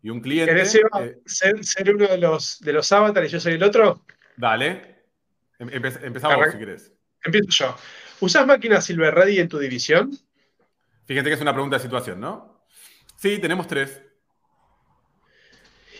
[0.02, 0.52] un, cliente.
[0.52, 4.04] ¿Querés eh, ser, uno de los, de los avatares y yo soy el otro?
[4.36, 5.04] Dale.
[5.58, 6.92] Em, empezamos si querés.
[7.24, 7.76] Empiezo yo.
[8.20, 10.10] ¿Usas máquinas Silver Ready en tu división?
[11.04, 12.57] Fíjate que es una pregunta de situación, ¿no?
[13.18, 14.00] Sí, tenemos tres.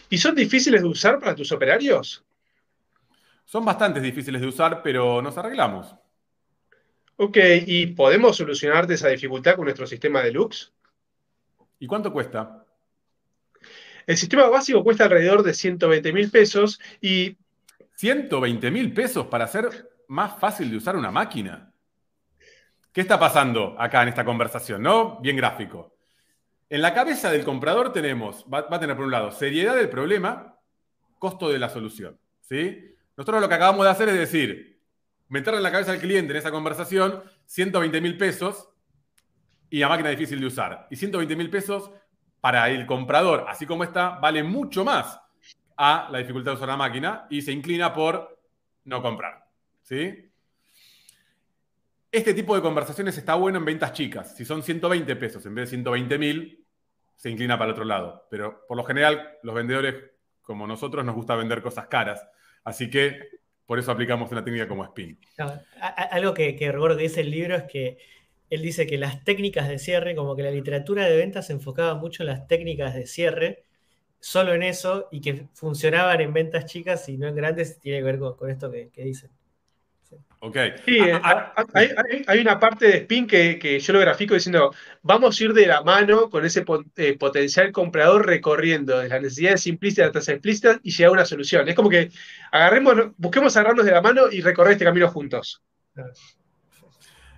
[0.09, 2.25] ¿Y son difíciles de usar para tus operarios?
[3.45, 5.97] Son bastante difíciles de usar, pero nos arreglamos.
[7.17, 10.73] Ok, ¿y podemos solucionarte esa dificultad con nuestro sistema deluxe?
[11.81, 12.65] ¿Y cuánto cuesta?
[14.07, 17.37] El sistema básico cuesta alrededor de 120 mil pesos y...
[18.01, 21.73] ¿120 mil pesos para hacer más fácil de usar una máquina?
[22.93, 24.81] ¿Qué está pasando acá en esta conversación?
[24.81, 25.19] ¿No?
[25.21, 25.98] Bien gráfico.
[26.71, 30.59] En la cabeza del comprador tenemos, va, a tener por un lado, seriedad del problema,
[31.19, 32.19] costo de la solución.
[32.41, 32.95] ¿sí?
[33.17, 34.83] Nosotros lo que acabamos de hacer es decir,
[35.29, 38.69] meterle en la cabeza del cliente en esa conversación 120 mil pesos
[39.71, 40.87] y la máquina difícil de usar.
[40.91, 41.91] Y 120 mil pesos
[42.41, 45.21] para el comprador, así como está, vale mucho más
[45.77, 48.39] a la dificultad de usar la máquina y se inclina por
[48.85, 49.49] no comprar.
[49.83, 50.31] ¿sí?
[52.11, 54.37] Este tipo de conversaciones está bueno en ventas chicas.
[54.37, 56.58] Si son 120 pesos en vez de 120 mil,
[57.19, 58.27] se inclina para otro lado.
[58.31, 59.95] Pero por lo general, los vendedores,
[60.41, 62.27] como nosotros, nos gusta vender cosas caras.
[62.65, 63.19] Así que
[63.67, 65.19] por eso aplicamos una técnica como spin.
[66.11, 67.99] algo que, que recuerdo que dice el libro es que
[68.51, 71.95] él dice que las técnicas de cierre, como que la literatura de ventas se enfocaba
[71.97, 73.65] mucho en las técnicas de cierre,
[74.21, 78.05] solo en eso, y que funcionaban en ventas chicas y no en grandes, tiene que
[78.05, 79.13] ver con, esto que, que.
[80.41, 80.57] Ok.
[80.85, 81.81] Sí, ah, ah, ah,
[82.29, 84.73] hay, una parte de Spin que, yo lo grafico diciendo,
[85.03, 86.65] vamos a ir de la mano con ese
[86.97, 91.69] eh, potencial comprador recorriendo de las necesidades implícitas hasta explícitas y llegar a una solución.
[91.69, 92.11] Es como que
[92.53, 95.61] agarremos, busquemos agarrarnos de la mano y recorrer este camino juntos.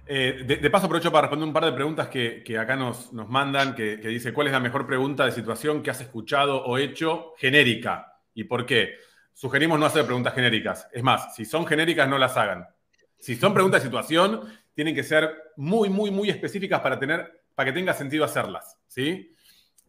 [0.07, 3.75] Eh, de, paso aprovecho para responder un par de preguntas que, acá nos, nos mandan,
[3.75, 7.33] que, que dice, ¿cuál es la mejor pregunta de situación que has escuchado o hecho
[7.39, 8.19] genérica?
[8.35, 8.99] ¿Y por qué?
[9.41, 10.87] sugerimos no hacer preguntas genéricas.
[10.93, 12.69] Es más, si son genéricas, no las hagan.
[13.21, 17.71] Si son preguntas de situación, tienen que ser muy, muy, muy específicas para, tener, para
[17.71, 18.79] que tenga sentido hacerlas.
[18.87, 19.35] ¿sí?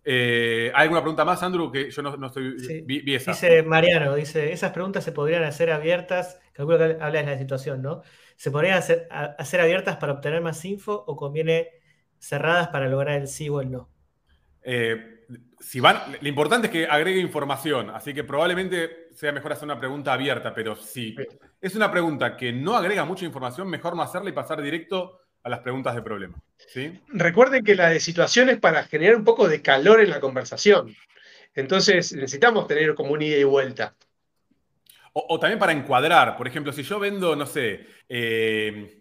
[0.04, 1.72] Eh, ¿Hay alguna pregunta más, Andrew?
[1.72, 2.56] Que yo no, estoy.
[2.86, 7.82] Dice Mariano, dice, esas preguntas se podrían hacer abiertas, calculo que habla de la situación,
[7.82, 8.02] ¿no?
[8.36, 11.70] ¿Se podrían hacer, hacer abiertas para obtener más info o conviene
[12.18, 13.90] cerradas para lograr el sí o el no?
[14.64, 15.26] Eh,
[15.60, 19.80] si van, lo importante es que agregue información, así que probablemente sea mejor hacer una
[19.80, 21.16] pregunta abierta, pero si
[21.62, 25.50] es una pregunta que no agrega mucha información, mejor no hacerla y pasar directo a
[25.50, 26.42] las preguntas de problema.
[26.68, 27.00] ¿sí?
[27.08, 30.96] Recuerden que la de situación es para generar un poco de calor en la conversación.
[31.54, 33.96] Entonces necesitamos tener como un ida y vuelta.
[35.14, 36.38] O, también para encuadrar.
[36.38, 38.98] Por ejemplo, si yo vendo, no sé, eh,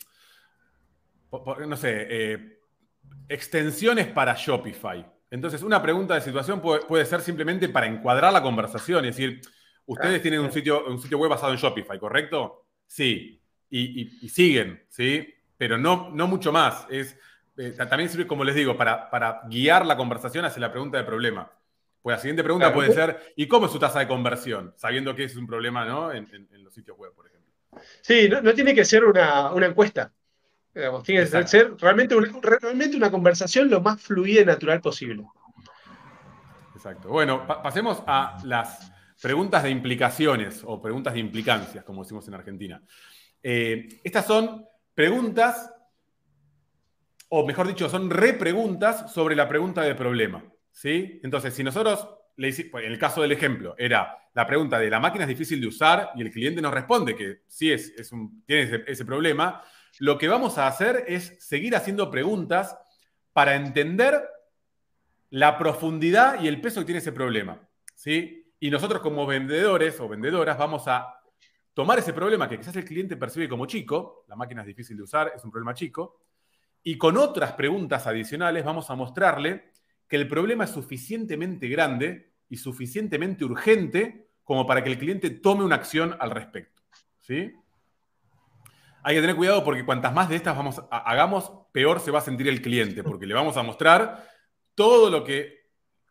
[1.31, 2.59] no sé, eh,
[3.29, 5.07] extensiones para Shopify.
[5.31, 9.05] Entonces, una pregunta de situación puede, ser simplemente para encuadrar la conversación.
[9.05, 9.41] Es decir,
[9.91, 12.67] ustedes ah, tienen un sitio, un sitio web basado en Shopify, ¿correcto?
[12.87, 13.41] Sí.
[13.71, 15.35] Y, siguen, ¿sí?
[15.57, 16.87] Pero no, no mucho más.
[16.91, 17.17] Es,
[17.57, 21.05] eh, también sirve, como les digo, para, para guiar la conversación hacia la pregunta de
[21.05, 21.51] problema.
[22.03, 24.73] Pues la siguiente pregunta puede ser, ¿y cómo es su tasa de conversión?
[24.77, 26.13] Sabiendo que es un problema ¿no?
[26.13, 26.29] en,
[26.63, 27.53] los sitios web, por ejemplo.
[28.01, 30.11] Sí, no, tiene que ser una, encuesta.
[31.05, 35.25] tiene que ser realmente una, realmente una conversación lo más fluida y natural posible.
[36.75, 37.09] Exacto.
[37.09, 38.91] Bueno, pasemos a las
[39.21, 42.83] preguntas de implicaciones o preguntas de implicancias, como decimos en Argentina.
[43.43, 45.73] Eh, estas son preguntas,
[47.29, 50.45] o mejor dicho, son repreguntas sobre la pregunta de problema.
[50.73, 51.21] ¿Sí?
[51.23, 54.89] Entonces, si nosotros le hicimos, pues, en el caso del ejemplo, era la pregunta de
[54.89, 57.93] la máquina es difícil de usar y el cliente nos responde que sí es,
[58.47, 59.63] tiene ese, problema,
[59.99, 62.77] lo que vamos a hacer es seguir haciendo preguntas
[63.33, 64.23] para entender
[65.31, 67.61] la profundidad y el peso que tiene ese problema.
[67.95, 68.40] ¿sí?
[68.61, 71.15] Y nosotros como vendedores o vendedoras vamos a
[71.73, 75.03] tomar ese problema que quizás el cliente percibe como chico, la máquina es difícil de
[75.03, 76.21] usar, es un problema chico,
[76.83, 79.73] y con otras preguntas adicionales vamos a mostrarle
[80.07, 85.65] que el problema es suficientemente grande y suficientemente urgente como para que el cliente tome
[85.65, 86.83] una acción al respecto.
[87.19, 87.55] ¿sí?
[89.03, 92.23] Hay que tener cuidado porque cuantas más de estas vamos hagamos, peor se va a
[92.23, 94.29] sentir el cliente, porque le vamos a mostrar
[94.75, 95.60] todo lo que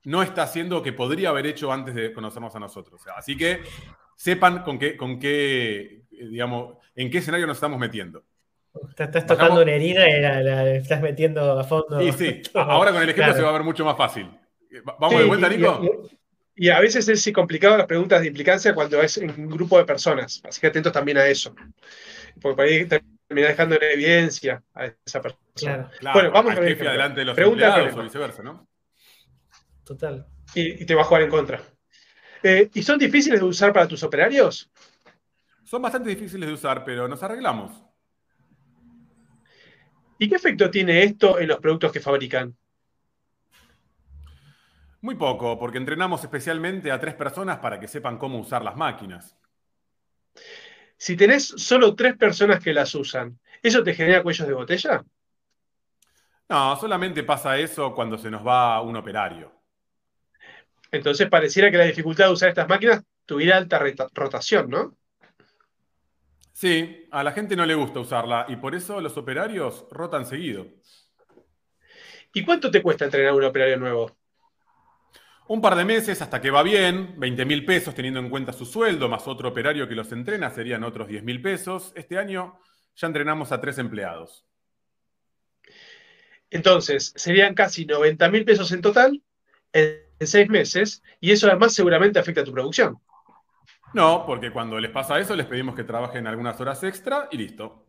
[0.04, 3.02] no está haciendo o que podría haber hecho antes de conocernos a nosotros.
[3.16, 3.62] así que
[4.16, 8.24] sepan con qué, con qué, eh, digamos, en qué escenario nos estamos metiendo.
[8.98, 12.00] Estás tocando una herida y la, estás metiendo a fondo.
[12.00, 12.42] Sí, sí.
[12.54, 14.30] Ahora con el ejemplo se va a ver mucho más fácil.
[15.00, 15.82] ¿Vamos de vuelta, Nico?
[16.56, 19.86] Y, a veces es complicado las preguntas de implicancia cuando es en un grupo de
[19.86, 20.42] personas.
[20.44, 21.56] Así que atentos también a eso.
[22.42, 25.90] Porque por ahí termina dejando en evidencia a esa persona.
[26.00, 26.14] Claro.
[26.14, 26.70] bueno, vamos a ver.
[26.70, 28.69] jefe adelante de los empleados o viceversa, ¿no?
[29.90, 30.24] Total.
[30.54, 31.64] Y, te va a jugar en contra.
[32.44, 34.70] Eh, ¿Y son difíciles de usar para tus operarios?
[35.64, 37.72] Son bastante difíciles de usar, pero nos arreglamos.
[40.20, 42.56] ¿Y qué efecto tiene esto en los productos que fabrican?
[45.02, 49.36] Muy poco, porque entrenamos especialmente a tres personas para que sepan cómo usar las máquinas.
[50.98, 55.04] Si tenés solo tres personas que las usan, ¿eso te genera cuellos de botella?
[56.48, 59.59] No, solamente pasa eso cuando se nos va un operario.
[60.92, 63.80] Entonces pareciera que la dificultad de usar estas máquinas tuviera alta
[64.14, 64.98] rotación, ¿no?
[66.52, 70.68] Sí, a la gente no le gusta usarla y por eso los operarios rotan seguido.
[72.34, 74.18] ¿Y cuánto te cuesta entrenar un operario nuevo?
[75.48, 78.66] Un par de meses hasta que va bien, 20 mil pesos teniendo en cuenta su
[78.66, 81.92] sueldo, más otro operario que los entrena serían otros 10 mil pesos.
[81.96, 82.60] Este año
[82.96, 84.46] ya entrenamos a tres empleados.
[86.52, 89.24] Entonces, serían casi 90 mil pesos en total
[89.72, 93.00] en seis meses y eso además seguramente afecta a tu producción.
[93.94, 97.86] No, porque cuando les pasa eso, les pedimos que trabajen algunas horas extra y listo.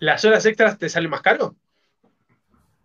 [0.00, 1.56] ¿Las horas extras te salen más caro?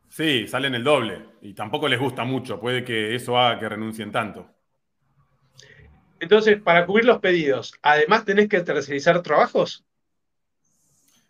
[0.09, 1.25] Sí, salen el doble.
[1.41, 2.59] Y tampoco les gusta mucho.
[2.59, 4.47] Puede que eso haga que renuncien tanto.
[6.19, 9.83] Entonces, para cubrir los pedidos, ¿además tenés que tercerizar trabajos?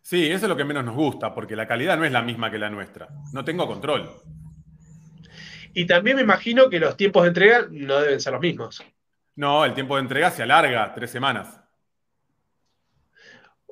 [0.01, 2.51] Sí, eso es lo que menos nos gusta, porque la calidad no es la misma
[2.51, 3.07] que la nuestra.
[3.31, 4.09] No tengo control.
[5.74, 8.84] Y también me imagino que los tiempos de entrega no deben ser los mismos.
[9.36, 11.59] No, el tiempo de entrega se alarga, tres semanas.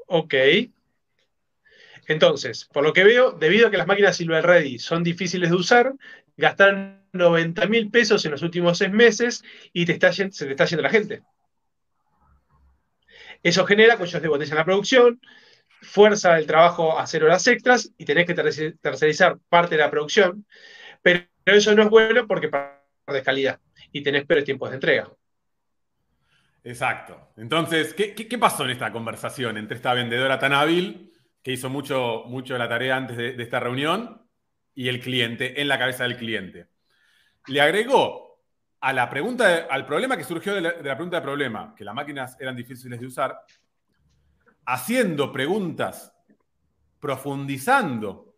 [0.07, 0.33] Ok.
[2.07, 5.55] Entonces, por lo que veo, debido a que las máquinas Silver Ready son difíciles de
[5.55, 5.93] usar,
[6.35, 10.65] gastan 90 mil pesos en los últimos seis meses y te está, se te está
[10.65, 11.21] yendo la gente.
[13.43, 15.21] Eso genera cuellos de botella en la producción,
[15.81, 20.45] fuerza el trabajo a hacer horas extras y tenés que tercerizar parte de la producción,
[21.01, 22.49] pero eso no es bueno porque
[23.07, 23.59] de calidad
[23.91, 25.11] y tenés peores tiempos de entrega.
[26.63, 27.31] Exacto.
[27.37, 32.57] Entonces, ¿qué, pasó en esta conversación entre esta vendedora tan hábil, que hizo mucho, mucho
[32.57, 34.21] la tarea antes de, esta reunión,
[34.73, 36.67] y el cliente, en la cabeza del cliente?
[37.47, 38.39] le agregó
[38.81, 41.83] a la pregunta, al problema que surgió de la, de la pregunta de problema, que
[41.83, 43.35] las máquinas eran difíciles de usar,
[44.65, 46.13] haciendo preguntas,
[46.99, 48.30] profundizando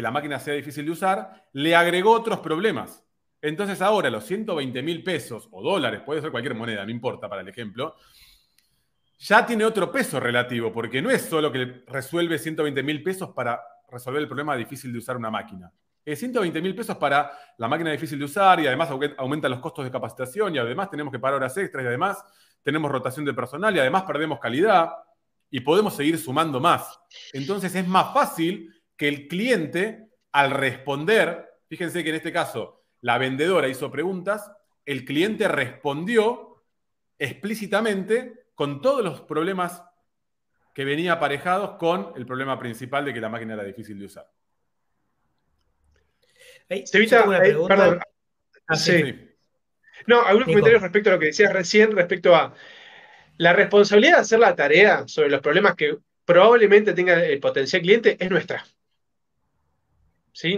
[0.00, 3.04] que la máquina sea difícil de usar, le agregó otros problemas.
[3.42, 7.42] Entonces ahora los 120 mil pesos o dólares, puede ser cualquier moneda, no importa para
[7.42, 7.96] el ejemplo,
[9.18, 13.60] ya tiene otro peso relativo, porque no es solo que resuelve 120 mil pesos para
[13.90, 15.70] resolver el problema difícil de usar una máquina.
[16.02, 18.88] Es 120 mil pesos para la máquina difícil de usar y además
[19.18, 22.24] aumenta los costos de capacitación y además tenemos que pagar horas extras y además
[22.62, 24.88] tenemos rotación de personal y además perdemos calidad
[25.50, 26.98] y podemos seguir sumando más.
[27.34, 33.16] Entonces es más fácil que el cliente, al responder, fíjense que en este caso la
[33.16, 34.52] vendedora hizo preguntas,
[34.84, 36.62] el cliente respondió
[37.18, 39.82] explícitamente con todos los problemas
[40.74, 44.30] que venía aparejados con el problema principal de que la máquina era difícil de usar.
[47.66, 48.00] perdón.
[48.66, 49.30] Ah, sí.
[50.06, 52.52] No, algunos comentarios respecto a lo que decías recién, respecto a
[53.38, 55.96] la responsabilidad de hacer la tarea sobre los problemas que
[56.26, 58.62] probablemente tenga el potencial cliente es nuestra.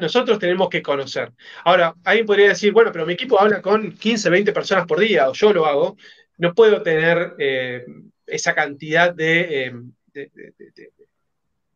[0.01, 1.33] Nosotros tenemos que conocer.
[1.65, 5.29] Ahora, alguien podría decir, bueno, pero mi equipo habla con 15, 20 personas por día,
[5.29, 5.97] o yo lo hago,
[6.39, 7.85] no puedo tener eh,
[8.27, 9.73] esa cantidad eh,
[10.13, 10.31] de,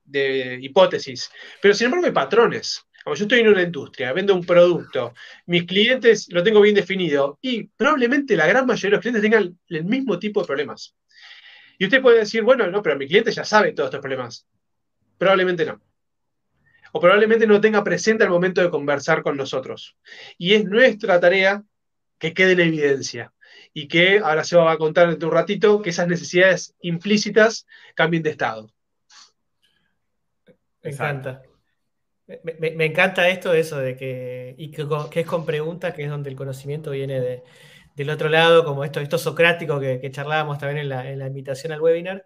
[0.05, 1.30] de, hipótesis.
[1.61, 2.82] Pero sin embargo hay patrones.
[3.03, 5.14] Como yo estoy en una industria, vendo un producto,
[5.47, 9.57] mis clientes lo tengo bien definido y probablemente la gran mayoría de los clientes tengan
[9.68, 10.97] el mismo tipo de problemas.
[11.78, 14.47] Y usted puede decir, bueno, no, pero mi cliente ya sabe todos estos problemas.
[15.18, 15.80] Probablemente no.
[16.97, 19.99] O probablemente no tenga presente al momento de conversar con nosotros.
[20.38, 21.62] Y es nuestra tarea
[22.18, 23.34] que quede en evidencia
[23.74, 28.22] y que ahora se va a contar en un ratito que esas necesidades implícitas cambien
[28.22, 28.72] de estado.
[30.82, 31.42] Me encanta.
[32.42, 34.86] Me, encanta esto de eso, de que, y que,
[35.20, 37.42] es con preguntas, que es donde el conocimiento viene
[37.94, 42.24] del otro lado, como esto, esto socrático que, charlábamos también en la, invitación al webinar.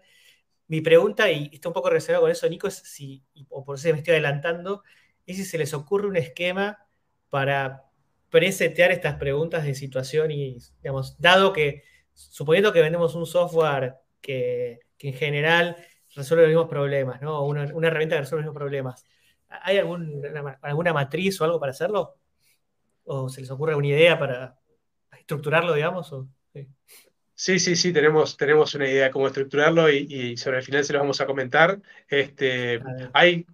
[0.71, 3.91] Mi pregunta, y está un poco reservado con eso, Nico, es si, o por si
[3.91, 4.83] me estoy adelantando,
[5.25, 6.87] es si se les ocurre un esquema
[7.29, 7.89] para
[8.29, 14.79] presetear estas preguntas de situación y, digamos, dado que, suponiendo que vendemos un software que,
[14.99, 15.75] en general
[16.15, 17.43] resuelve los mismos problemas, ¿no?
[17.43, 19.05] Una, herramienta que resuelve los mismos problemas
[19.49, 22.15] ¿Hay alguna matriz o algo para hacerlo?
[23.03, 24.57] ¿O se les ocurre una idea para
[25.19, 26.15] estructurarlo, digamos?
[26.53, 26.65] sí.
[27.43, 30.99] Sí, sí, tenemos, tenemos una idea de cómo estructurarlo y, sobre el final se lo
[30.99, 31.81] vamos a comentar.
[32.07, 32.79] Este,
[33.13, 33.47] hay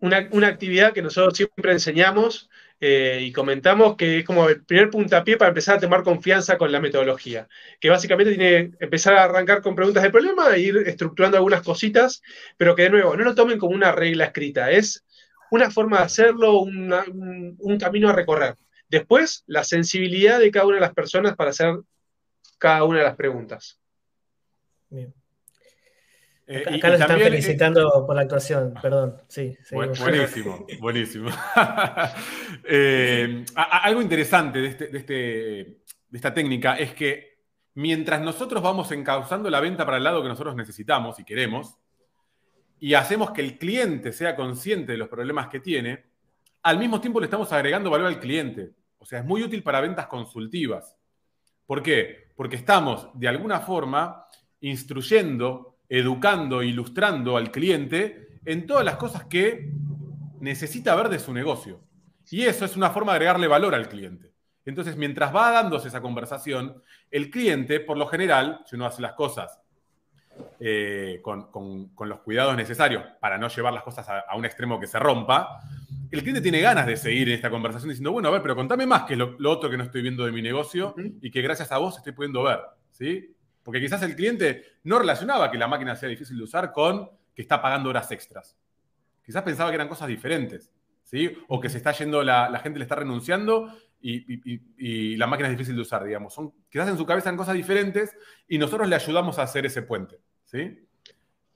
[0.00, 0.18] una,
[0.48, 2.50] actividad que nosotros siempre enseñamos
[2.80, 6.72] eh, y comentamos que es como el primer puntapié para empezar a tomar confianza con
[6.72, 7.46] la metodología,
[7.78, 11.62] que básicamente tiene que empezar a arrancar con preguntas de problema e ir estructurando algunas
[11.62, 12.22] cositas,
[12.56, 15.04] pero que de nuevo no lo tomen como una regla escrita, es
[15.52, 18.56] una forma de hacerlo, un, camino a recorrer.
[18.88, 21.76] Después, la sensibilidad de cada una de las personas para hacer
[22.60, 23.80] cada una de las preguntas.
[24.90, 25.12] Bien.
[26.46, 29.16] Eh, acá, los están felicitando por la actuación, perdón.
[29.28, 31.30] Sí, buenísimo, buenísimo.
[32.72, 35.80] Eh, algo interesante este, de, este, de,
[36.12, 37.38] esta técnica es que
[37.74, 41.78] mientras nosotros vamos encauzando la venta para el lado que nosotros necesitamos y queremos,
[42.78, 46.04] y hacemos que el cliente sea consciente de los problemas que tiene,
[46.62, 48.72] al mismo tiempo le estamos agregando valor al cliente.
[48.98, 50.96] O sea, es muy útil para ventas consultivas.
[51.66, 52.29] ¿Por qué?
[52.40, 54.24] Porque estamos, de alguna forma,
[54.62, 59.70] instruyendo, educando, ilustrando al cliente en todas las cosas que
[60.40, 61.82] necesita ver de su negocio.
[62.30, 64.32] Y eso es una forma de agregarle valor al cliente.
[64.64, 69.12] Entonces, mientras va dándose esa conversación, el cliente, por lo general, si uno hace las
[69.12, 69.60] cosas
[70.60, 74.98] eh, con, los cuidados necesarios para no llevar las cosas a, un extremo que se
[74.98, 75.60] rompa,
[76.10, 78.86] el cliente tiene ganas de seguir en esta conversación diciendo, bueno, a ver, pero contame
[78.86, 81.70] más que lo, lo otro que no estoy viendo de mi negocio y que gracias
[81.72, 83.34] a vos estoy pudiendo ver, ¿sí?
[83.62, 87.42] Porque quizás el cliente no relacionaba que la máquina sea difícil de usar con que
[87.42, 88.56] está pagando horas extras.
[89.24, 90.72] Quizás pensaba que eran cosas diferentes,
[91.04, 91.32] ¿sí?
[91.48, 95.76] O que se está yendo, la, gente le está renunciando y, la máquina es difícil
[95.76, 96.34] de usar, digamos.
[96.34, 98.16] Son, quizás en su cabeza eran cosas diferentes
[98.48, 100.18] y nosotros le ayudamos a hacer ese puente.
[100.46, 100.86] ¿sí?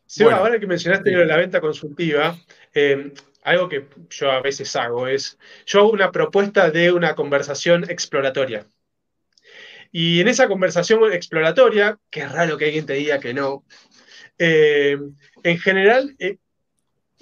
[0.06, 2.36] Sí, ahora que mencionaste la venta consultiva,
[2.72, 3.12] eh,
[3.44, 8.66] algo que yo a veces hago es, yo hago una propuesta de una conversación exploratoria.
[9.92, 13.64] Y en esa conversación exploratoria, que es raro que alguien te diga que no,
[14.38, 14.98] eh,
[15.44, 16.38] en general eh,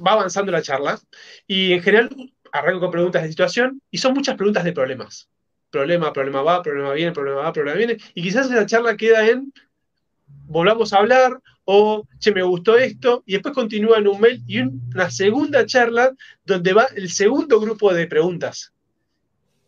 [0.04, 0.98] va avanzando la charla
[1.46, 2.08] y en general
[2.52, 5.28] arranco con preguntas de situación y son muchas preguntas de problemas.
[5.70, 7.98] Problema, problema va, problema viene, problema va, problema viene.
[8.14, 9.52] Y quizás la charla queda en
[10.46, 14.60] volvamos a hablar o, che, me gustó esto, y después continúa en un mail y
[14.60, 16.12] una segunda charla
[16.44, 18.72] donde va el segundo grupo de preguntas.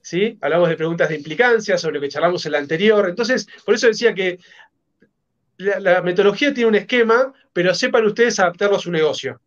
[0.05, 0.37] ¿sí?
[0.41, 3.09] Hablamos de preguntas de implicancia, sobre lo que charlamos en la anterior.
[3.09, 4.39] Entonces, por eso decía que
[5.57, 9.41] la, metodología tiene un esquema, pero sepan ustedes adaptarlo a su negocio.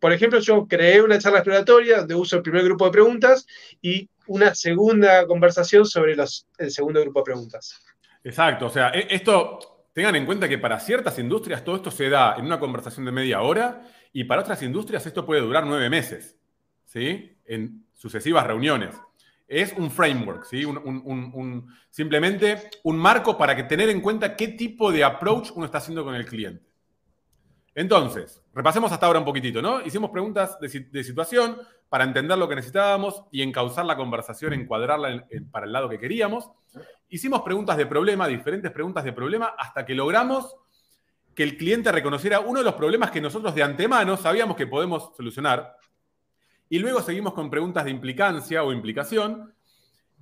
[0.00, 3.46] Por ejemplo, yo creé una charla exploratoria donde uso el primer grupo de preguntas
[3.82, 6.14] y una segunda conversación sobre
[6.58, 7.82] el segundo grupo de preguntas.
[8.22, 12.08] Exacto, o sea, e, esto, tengan en cuenta que para ciertas industrias todo esto se
[12.08, 13.82] da en una conversación de media hora
[14.12, 16.38] y para otras industrias esto puede durar nueve meses,
[16.84, 17.36] ¿sí?
[17.44, 18.94] En sucesivas reuniones
[19.48, 20.62] es un framework, ¿sí?
[21.90, 26.04] simplemente un marco para que tener en cuenta qué tipo de approach uno está haciendo
[26.04, 26.67] con el cliente.
[27.78, 29.80] Entonces, repasemos hasta ahora un poquitito, ¿no?
[29.80, 31.58] Hicimos preguntas de, situación
[31.88, 36.50] para entender lo que necesitábamos y encauzar la conversación, encuadrarla para el lado que queríamos.
[37.08, 40.56] Hicimos preguntas de problema, diferentes preguntas de problema, hasta que logramos
[41.36, 45.12] que el cliente reconociera uno de los problemas que nosotros de antemano sabíamos que podemos
[45.16, 45.76] solucionar,
[46.68, 49.54] y luego seguimos con preguntas de implicancia o implicación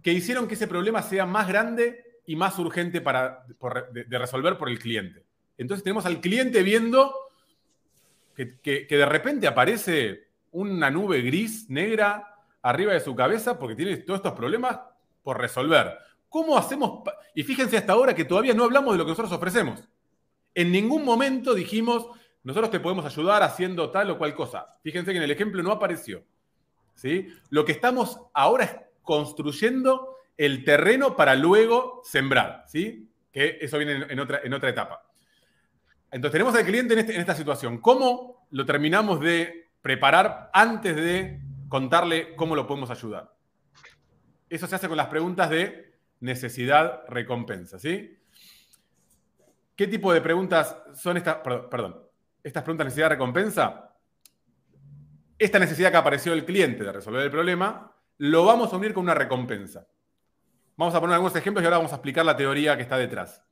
[0.02, 3.46] que hicieron que ese problema sea más grande y más urgente para,
[3.94, 5.24] de, resolver por el cliente.
[5.56, 7.14] Entonces tenemos al cliente viendo
[8.36, 14.18] que, de repente aparece una nube gris, negra, arriba de su cabeza porque tiene todos
[14.18, 14.78] estos problemas
[15.22, 15.98] por resolver.
[16.28, 17.02] ¿Cómo hacemos?
[17.34, 19.88] Y fíjense hasta ahora que todavía no hablamos de lo que nosotros ofrecemos.
[20.54, 22.08] En ningún momento dijimos,
[22.42, 24.76] nosotros te podemos ayudar haciendo tal o cual cosa.
[24.82, 26.24] Fíjense que en el ejemplo no apareció.
[27.50, 33.10] Lo que estamos ahora es construyendo el terreno para luego sembrar, ¿sí?
[33.30, 35.05] Que eso viene en otra, en otra etapa.
[36.10, 37.78] Entonces tenemos al cliente en, este, en esta situación.
[37.78, 43.34] ¿Cómo lo terminamos de preparar antes de contarle cómo lo podemos ayudar?
[44.48, 48.18] Eso se hace con las preguntas de necesidad-recompensa, ¿sí?
[49.74, 51.36] ¿Qué tipo de preguntas son estas?
[51.36, 52.00] Perdón,
[52.42, 53.86] estas preguntas de necesidad-recompensa
[55.38, 59.04] esta necesidad que apareció del cliente de resolver el problema, lo vamos a unir con
[59.04, 59.86] una recompensa.
[60.76, 63.42] Vamos a poner algunos ejemplos y ahora vamos a explicar la teoría que está detrás.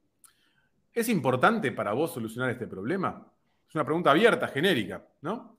[0.95, 3.27] ¿Es importante para vos solucionar este problema?
[3.69, 5.59] Es una pregunta abierta, genérica, ¿no?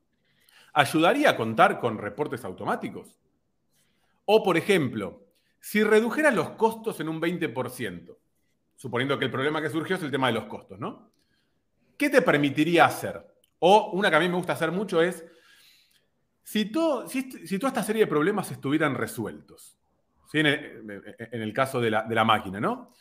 [0.73, 3.19] ¿Ayudaría a contar con reportes automáticos?
[4.25, 5.25] O, por ejemplo,
[5.59, 8.17] si redujeras los costos en un 20%,
[8.75, 11.11] suponiendo que el problema que surgió es el tema de los costos, ¿no?
[11.97, 13.25] ¿Qué te permitiría hacer?
[13.59, 15.25] O una que a mí me gusta hacer mucho es,
[16.43, 19.77] si, toda esta serie de problemas estuvieran resueltos,
[20.33, 22.93] en, el, caso de la, máquina, ¿no?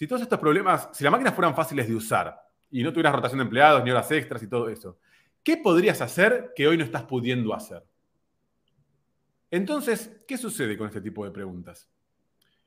[0.00, 2.34] Si todos estos problemas, si las máquinas fueran fáciles de usar
[2.70, 4.96] y no tuvieras rotación de empleados ni horas extras y todo eso,
[5.42, 7.84] ¿qué podrías hacer que hoy no estás pudiendo hacer?
[9.50, 11.86] Entonces, ¿qué sucede con este tipo de preguntas?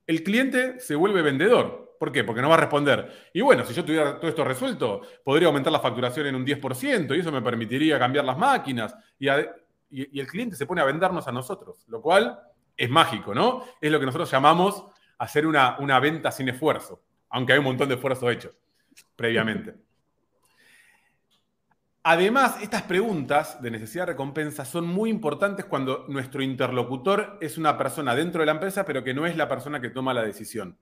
[0.05, 1.95] El cliente se vuelve vendedor.
[1.99, 2.23] ¿Por qué?
[2.23, 3.11] Porque no va a responder.
[3.34, 7.17] Y bueno, si yo tuviera todo esto resuelto, podría aumentar la facturación en un 10%
[7.17, 11.31] y eso me permitiría cambiar las máquinas y, el cliente se pone a vendernos a
[11.31, 12.39] nosotros, lo cual
[12.77, 13.65] es mágico, ¿no?
[13.81, 14.86] Es lo que nosotros llamamos
[15.17, 17.01] hacer una venta sin esfuerzo,
[17.34, 18.53] aunque hay un montón de esfuerzo hecho
[19.15, 19.75] previamente.
[22.03, 27.75] Además, estas preguntas de necesidad de recompensa son muy importantes cuando nuestro interlocutor es una
[27.77, 30.77] persona dentro de la empresa, pero que no es la persona que toma la decisión.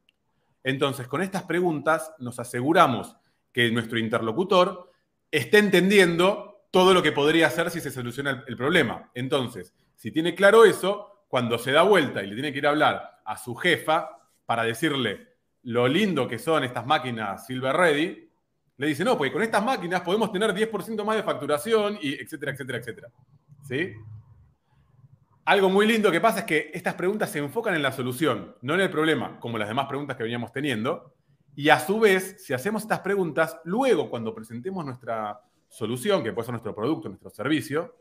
[0.64, 3.16] Entonces, con estas preguntas nos aseguramos
[3.54, 4.92] que nuestro interlocutor
[5.30, 9.10] esté entendiendo todo lo que podría hacer si se soluciona el, problema.
[9.14, 12.72] Entonces, si tiene claro eso, cuando se da vuelta y le tiene que ir a
[12.72, 15.31] hablar a su jefa para decirle
[15.64, 18.30] lo lindo que son estas máquinas Silver Ready,
[18.78, 22.52] le dice, no, porque con estas máquinas podemos tener 10% más de facturación y etcétera,
[22.52, 23.08] etcétera, etcétera.
[23.68, 23.94] ¿Sí?
[25.46, 28.74] Algo muy lindo que pasa es que estas preguntas se enfocan en la solución, no
[28.74, 31.14] en el problema, como las demás preguntas que veníamos teniendo.
[31.56, 35.42] Y a su vez, si hacemos estas preguntas, luego cuando presentemos nuestra,
[35.72, 37.96] solución, que puede ser nuestro producto, nuestro servicio,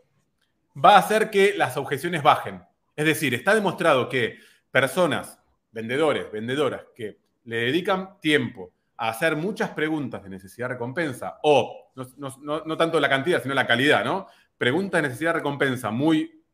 [0.76, 2.62] va a hacer que las objeciones bajen.
[2.96, 4.38] Es decir, está demostrado que
[4.70, 5.40] personas,
[5.70, 13.00] vendedores, vendedoras, que le dedican tiempo a hacer muchas preguntas de necesidad-recompensa, o no, tanto
[13.00, 14.26] la cantidad, sino la calidad, ¿no?
[14.58, 16.44] Preguntas de necesidad-recompensa muy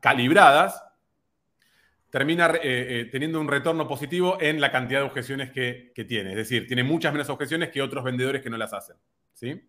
[0.00, 0.82] calibradas,
[2.10, 6.30] termina eh, eh, teniendo un retorno positivo en la cantidad de objeciones que, que, tiene.
[6.30, 8.96] Es decir, tiene muchas menos objeciones que otros vendedores que no las hacen.
[9.34, 9.68] ¿sí?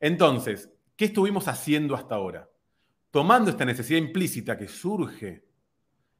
[0.00, 2.48] Entonces, ¿qué estuvimos haciendo hasta ahora?
[3.10, 5.44] Tomando esta necesidad implícita que surge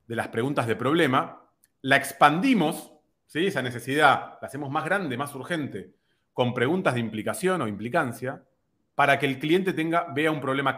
[0.07, 1.49] de las preguntas de problema,
[1.83, 2.93] la expandimos,
[3.31, 3.47] ¿sí?
[3.47, 5.95] esa necesidad la hacemos más grande, más urgente,
[6.33, 8.43] con preguntas de implicación o implicancia,
[8.97, 10.77] para que el cliente tenga, vea un problema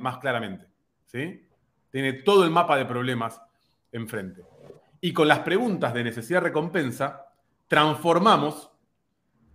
[0.00, 0.66] más claramente.
[1.04, 1.46] ¿sí?
[1.90, 3.40] Tiene todo el mapa de problemas
[3.92, 4.42] enfrente.
[5.02, 7.26] Y con las preguntas de necesidad-recompensa,
[7.68, 8.70] transformamos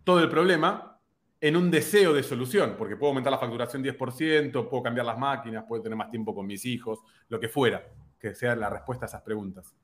[0.03, 0.99] todo el problema
[1.41, 5.65] en un deseo de solución, porque puedo aumentar la facturación 10%, puedo cambiar las máquinas,
[5.67, 7.83] puedo tener más tiempo con mis hijos, lo que fuera,
[8.19, 9.75] que sea la respuesta a esas preguntas.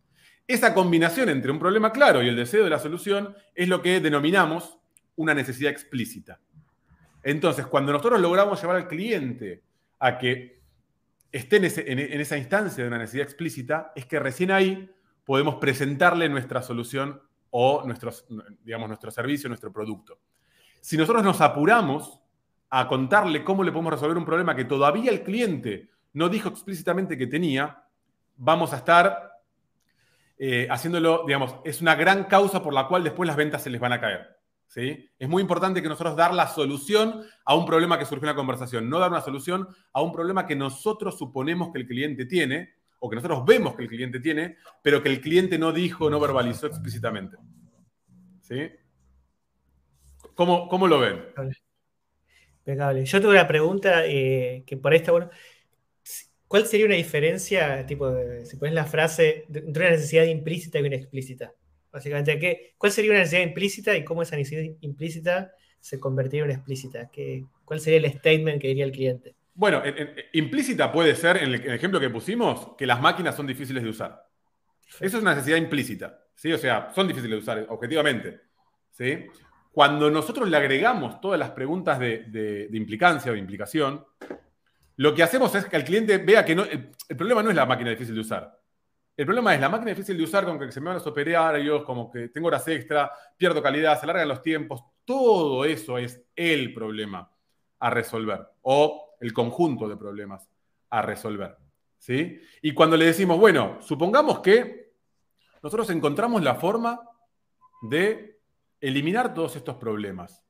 [0.51, 4.01] Esa combinación entre un problema claro y el deseo de la solución es lo que
[4.01, 4.77] denominamos
[5.15, 6.41] una necesidad explícita.
[7.23, 9.63] Entonces, cuando nosotros logramos llevar al cliente
[9.99, 10.59] a que
[11.31, 14.91] esté en, esa instancia de una necesidad explícita, es que recién ahí
[15.23, 17.21] podemos presentarle nuestra solución
[17.51, 18.25] o nuestros,
[18.61, 20.19] digamos, nuestro servicio, nuestro producto.
[20.81, 22.19] Si nosotros nos apuramos
[22.69, 27.17] a contarle cómo le podemos resolver un problema que todavía el cliente no dijo explícitamente
[27.17, 27.85] que tenía,
[28.35, 29.30] vamos a estar
[30.43, 33.79] eh, haciéndolo, digamos, es una gran causa por la cual después las ventas se les
[33.79, 34.41] van a caer.
[34.73, 38.35] Es muy importante que nosotros dar la solución a un problema que surgió en la
[38.35, 42.73] conversación, no dar una solución a un problema que nosotros suponemos que el cliente tiene
[42.97, 46.19] o que nosotros vemos que el cliente tiene, pero que el cliente no dijo, no
[46.19, 47.37] verbalizó explícitamente.
[48.41, 48.67] ¿Sí?
[50.33, 51.21] ¿Cómo, lo ven?
[52.65, 53.05] Impecable.
[53.05, 55.29] Yo tengo una pregunta eh, que por ahí está bueno.
[56.51, 60.97] ¿Cuál sería una diferencia, tipo, si pones la frase, entre una necesidad implícita y una
[60.97, 61.53] explícita?
[61.89, 66.51] Básicamente, ¿qué, ¿cuál sería una necesidad implícita y cómo esa necesidad implícita se convertiría en
[66.51, 67.09] explícita?
[67.09, 69.33] ¿Qué, ¿Cuál sería el statement que diría el cliente?
[69.53, 69.81] Bueno,
[70.33, 74.21] implícita puede ser, en el, ejemplo que pusimos, que las máquinas son difíciles de usar.
[74.99, 76.51] Eso es una necesidad implícita, ¿sí?
[76.51, 78.41] O sea, son difíciles de usar, objetivamente,
[78.91, 79.25] ¿sí?
[79.71, 84.03] Cuando nosotros le agregamos todas las preguntas de, implicancia o de implicación,
[84.97, 87.65] lo que hacemos es que el cliente vea que no, el problema no es la
[87.65, 88.59] máquina difícil de usar.
[89.15, 91.83] El problema es la máquina difícil de usar, con que se me van los operarios,
[91.83, 94.83] como que tengo horas extra, pierdo calidad, se alargan los tiempos.
[95.05, 97.31] Todo eso es el problema
[97.79, 100.49] a resolver o el conjunto de problemas
[100.89, 101.57] a resolver.
[101.97, 102.39] ¿sí?
[102.61, 104.93] Y cuando le decimos, bueno, supongamos que
[105.61, 107.01] nosotros encontramos la forma
[107.83, 108.39] de
[108.79, 110.43] eliminar todos estos problemas.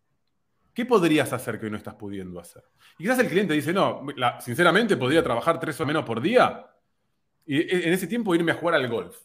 [0.74, 2.64] ¿Qué podrías hacer que hoy no estás pudiendo hacer?
[2.98, 4.06] Y quizás el cliente dice, no,
[4.40, 6.66] sinceramente podría trabajar tres o menos por día
[7.46, 9.18] y en ese tiempo irme a jugar al golf.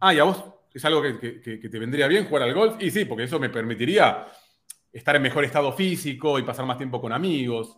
[0.00, 2.76] Ah, y a vos es algo que, te vendría bien jugar al golf.
[2.80, 4.26] Y sí, porque eso me permitiría
[4.92, 7.76] estar en mejor estado físico y pasar más tiempo con amigos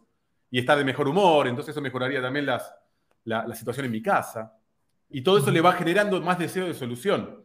[0.50, 1.48] y estar de mejor humor.
[1.48, 2.72] Entonces eso mejoraría también las,
[3.24, 4.56] la, situación en mi casa.
[5.08, 7.44] Y todo eso le va generando más deseo de solución,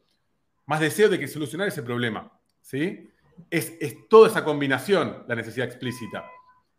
[0.65, 2.31] más deseo de que solucionar ese problema.
[2.61, 3.09] ¿sí?
[3.49, 6.25] Es, es toda esa combinación la necesidad explícita.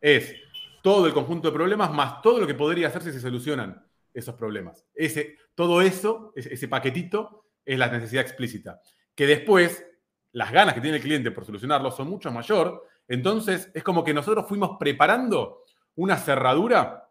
[0.00, 0.34] Es
[0.82, 3.84] todo el conjunto de problemas más todo lo que podría hacerse si se solucionan
[4.14, 4.86] esos problemas.
[4.94, 8.80] Ese, todo eso, ese, paquetito, es la necesidad explícita.
[9.14, 9.84] Que después,
[10.30, 12.86] las ganas que tiene el cliente por solucionarlo son mucho mayor.
[13.08, 15.64] Entonces, es como que nosotros fuimos preparando
[15.96, 17.10] una cerradura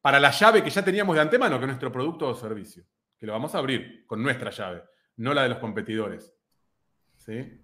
[0.00, 2.84] para la llave que ya teníamos de antemano, que es nuestro producto o servicio.
[3.18, 4.82] Que lo vamos a abrir con nuestra llave,
[5.16, 6.34] no la de los competidores.
[7.24, 7.58] ¿Sí?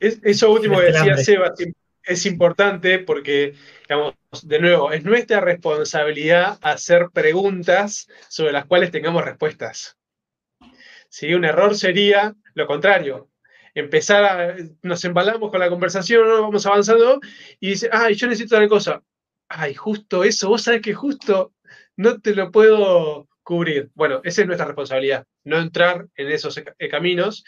[0.00, 1.52] eso último que decía Seba,
[2.02, 3.54] es importante porque,
[3.88, 9.96] digamos, de nuevo, es nuestra responsabilidad hacer preguntas sobre las cuales tengamos respuestas.
[11.08, 13.30] Si un error sería lo contrario.
[13.74, 17.20] Empezar a, nos embalamos con la conversación, vamos avanzando
[17.58, 19.02] y dice, ay, yo necesito tal cosa.
[19.48, 21.52] Ay, justo eso, vos sabés que justo
[21.96, 23.90] no te lo puedo cubrir.
[23.94, 26.60] Bueno, esa es nuestra responsabilidad, no entrar en esos
[26.90, 27.44] caminos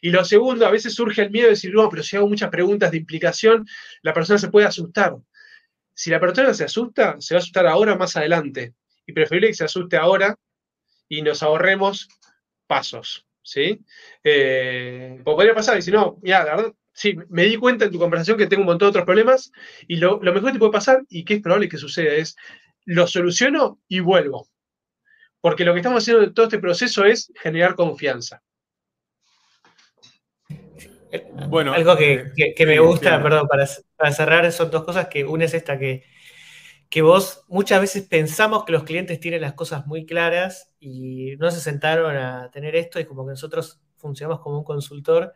[0.00, 2.50] y lo segundo, a veces surge el miedo de decir, no, pero si hago muchas
[2.50, 3.66] preguntas de implicación,
[4.02, 5.16] la persona se puede asustar.
[5.94, 8.74] Si la persona se asusta, se va a asustar ahora o más adelante.
[9.06, 10.36] Y preferible que se asuste ahora
[11.08, 12.08] y nos ahorremos
[12.66, 13.26] pasos.
[13.42, 13.84] ¿sí?
[14.24, 17.98] Eh, podría pasar, y si no, mira, la verdad, sí, me di cuenta en tu
[17.98, 19.52] conversación que tengo un montón de otros problemas
[19.88, 22.36] y lo, lo mejor que te puede pasar y que es probable que suceda es,
[22.84, 24.48] lo soluciono y vuelvo.
[25.40, 28.42] Porque lo que estamos haciendo en todo este proceso es generar confianza.
[31.48, 35.54] Bueno, Algo que, eh, me gusta, perdón, para, cerrar, son dos cosas que una es
[35.54, 36.04] esta que,
[36.88, 41.50] que vos muchas veces pensamos que los clientes tienen las cosas muy claras y no
[41.50, 45.34] se sentaron a tener esto y como que nosotros funcionamos como un consultor.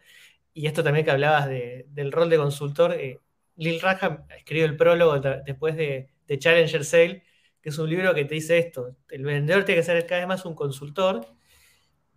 [0.53, 3.21] Y esto también que hablabas del rol de consultor, eh,
[3.57, 7.25] Lil Raja escribió el prólogo después de, de, Challenger Sale,
[7.61, 10.29] que es un libro que te dice esto, el vendedor tiene que ser cada vez
[10.29, 11.27] más un consultor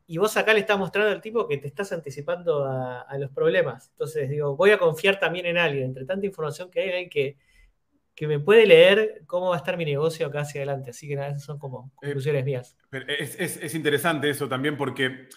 [0.09, 3.89] y vos acá le estás mostrando al tipo que te estás anticipando a, los problemas.
[3.91, 7.37] Entonces digo, voy a confiar también en alguien, entre tanta información que hay, alguien que,
[8.15, 10.91] que me puede leer cómo va a estar mi negocio acá hacia adelante.
[10.91, 12.77] Así que nada, esas son como eh, conclusiones mías.
[12.89, 15.27] Es, interesante eso también porque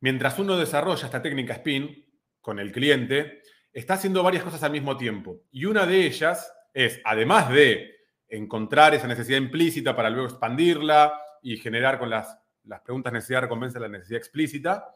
[0.00, 2.04] mientras uno desarrolla esta técnica spin
[2.40, 5.42] con el cliente, está haciendo varias cosas al mismo tiempo.
[5.52, 7.94] Y una de ellas es, además de
[8.28, 13.78] encontrar esa necesidad implícita para luego expandirla y generar con las las preguntas necesidad recompensa
[13.78, 14.94] la necesidad explícita,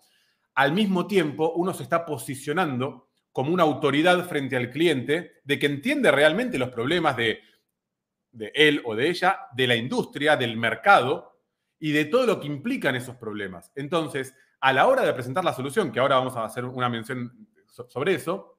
[0.55, 5.67] al mismo tiempo uno se está posicionando como una autoridad frente al cliente de que
[5.67, 7.41] entiende realmente los problemas de,
[8.33, 11.31] de él o de ella, de la industria, del mercado,
[11.79, 13.73] y de todo lo que implican esos problemas.
[13.75, 17.49] Entonces, a la hora de presentar la solución, que ahora vamos a hacer una mención
[17.67, 18.59] sobre eso,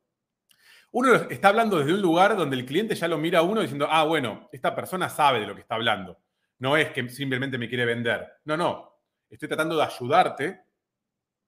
[0.92, 3.88] uno está hablando desde un lugar donde el cliente ya lo mira a uno diciendo,
[3.90, 6.20] ah, bueno, esta persona sabe de lo que está hablando.
[6.60, 8.28] No es que simplemente me quiere vender.
[8.44, 8.91] No, no.
[9.32, 10.62] Estoy tratando de ayudarte,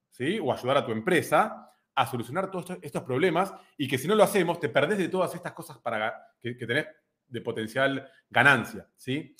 [0.09, 0.39] ¿sí?
[0.39, 4.23] O ayudar a tu empresa a solucionar todos estos problemas y que si no lo
[4.23, 6.11] hacemos, te perdés de todas estas cosas para,
[6.41, 6.87] que, tenés
[7.27, 9.35] de potencial ganancia, ¿sí?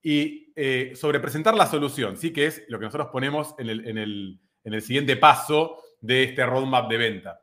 [0.00, 2.32] Y eh, sobre presentar la solución, ¿sí?
[2.32, 6.88] Que es lo que nosotros ponemos en el, en el siguiente paso de este roadmap
[6.88, 7.40] de venta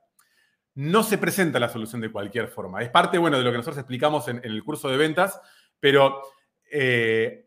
[0.76, 2.82] no se presenta la solución de cualquier forma.
[2.82, 5.40] Es parte, bueno, de lo que nosotros explicamos en, el curso de ventas,
[5.80, 6.22] pero
[6.70, 7.46] eh,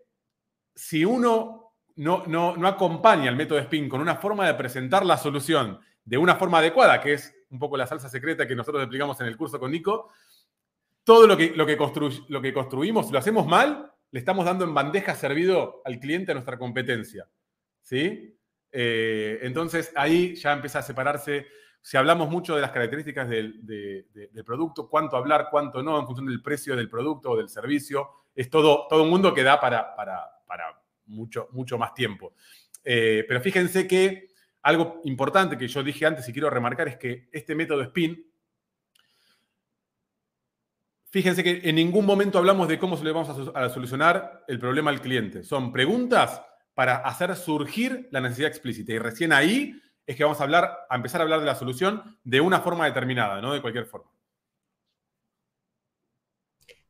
[0.75, 1.68] si uno
[1.99, 6.37] no, no, acompaña el método SPIN con una forma de presentar la solución de una
[6.37, 9.59] forma adecuada, que es un poco la salsa secreta que nosotros explicamos en el curso
[9.59, 10.11] con Nico,
[11.03, 11.77] todo lo que, lo que,
[12.29, 16.35] lo que construimos, lo hacemos mal, le estamos dando en bandeja servido al cliente a
[16.35, 17.29] nuestra competencia.
[17.83, 18.39] ¿Sí?
[18.71, 21.47] Eh, entonces ahí ya empieza a separarse
[21.81, 24.07] si hablamos mucho de las características del,
[24.45, 28.51] producto, cuánto hablar, cuánto no, en función del precio del producto o del servicio, es
[28.51, 30.31] todo, todo un mundo que da para, para,
[31.09, 32.35] mucho, mucho más tiempo.
[32.85, 34.29] Eh, pero fíjense que
[34.63, 38.25] algo importante que yo dije antes y quiero remarcar es que este método SPIN,
[41.11, 45.01] fíjense que en ningún momento hablamos de cómo le vamos a, solucionar el problema al
[45.01, 45.43] cliente.
[45.43, 46.43] Son preguntas
[46.75, 48.93] para hacer surgir la necesidad explícita.
[48.93, 52.19] Y recién ahí es que vamos a hablar, a empezar a hablar de la solución
[52.25, 54.11] de una forma determinada, no de cualquier forma.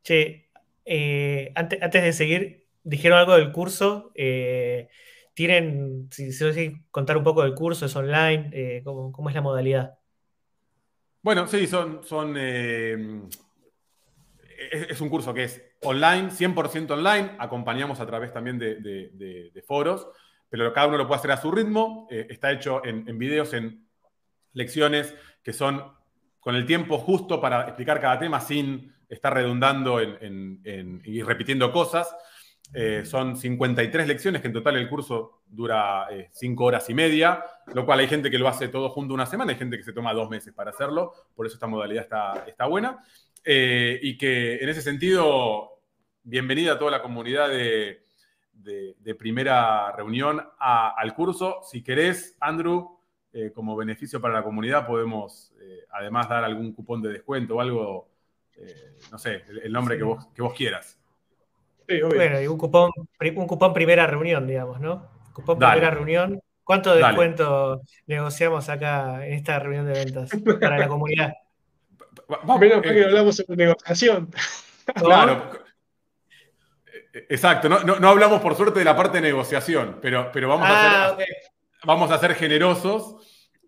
[0.03, 0.49] Che,
[0.85, 4.11] eh, antes, de seguir, dijeron algo del curso.
[4.15, 4.89] Eh,
[5.33, 8.49] ¿Tienen, si se contar un poco del curso, es online?
[8.51, 9.97] Eh, ¿cómo, es la modalidad?
[11.21, 13.31] Bueno, sí, son, son es,
[14.99, 17.31] un curso que es online, 100% online.
[17.39, 20.07] Acompañamos a través también de foros
[20.49, 22.07] pero cada uno lo puede hacer a su ritmo.
[22.09, 23.87] Eh, está hecho en, videos, en
[24.53, 25.83] lecciones que son
[26.39, 32.15] con el tiempo justo para explicar cada tema sin estar redundando y repitiendo cosas.
[32.73, 37.43] Eh, son 53 lecciones, que en total el curso dura 5 eh, horas y media,
[37.73, 39.93] lo cual hay gente que lo hace todo junto una semana, hay gente que se
[39.93, 42.99] toma dos meses para hacerlo, por eso esta modalidad está, está buena.
[43.45, 45.81] y que en ese sentido,
[46.23, 48.03] bienvenida a toda la comunidad de,
[48.61, 51.61] de, primera reunión al curso.
[51.63, 52.99] Si querés, Andrew,
[53.31, 57.61] eh, como beneficio para la comunidad, podemos eh, además dar algún cupón de descuento o
[57.61, 58.09] algo,
[58.57, 60.98] eh, no sé, el, nombre que, vos, que vos quieras.
[62.07, 62.91] Bueno, y un cupón,
[63.35, 65.07] un cupón primera reunión, digamos, ¿no?
[65.33, 66.41] Cupón primera reunión.
[66.63, 70.29] ¿Cuánto descuento negociamos acá en esta reunión de ventas
[70.59, 71.33] para la comunidad?
[72.27, 74.29] Vamos, Menos que hablamos de negociación.
[74.93, 75.51] Claro,
[77.11, 81.27] Exacto, no, hablamos por suerte de la parte de negociación, pero, pero vamos, a ser,
[81.27, 83.15] ah, vamos a ser generosos.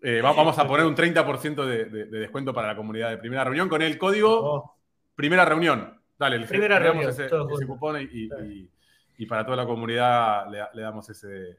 [0.00, 3.82] Eh, vamos a poner un 30% de, descuento para la comunidad de primera reunión con
[3.82, 4.76] el código oh.
[5.14, 6.01] primera reunión.
[6.18, 7.28] Dale, le primera reunión, ese,
[7.66, 11.58] cupón y, para toda la comunidad le, damos ese,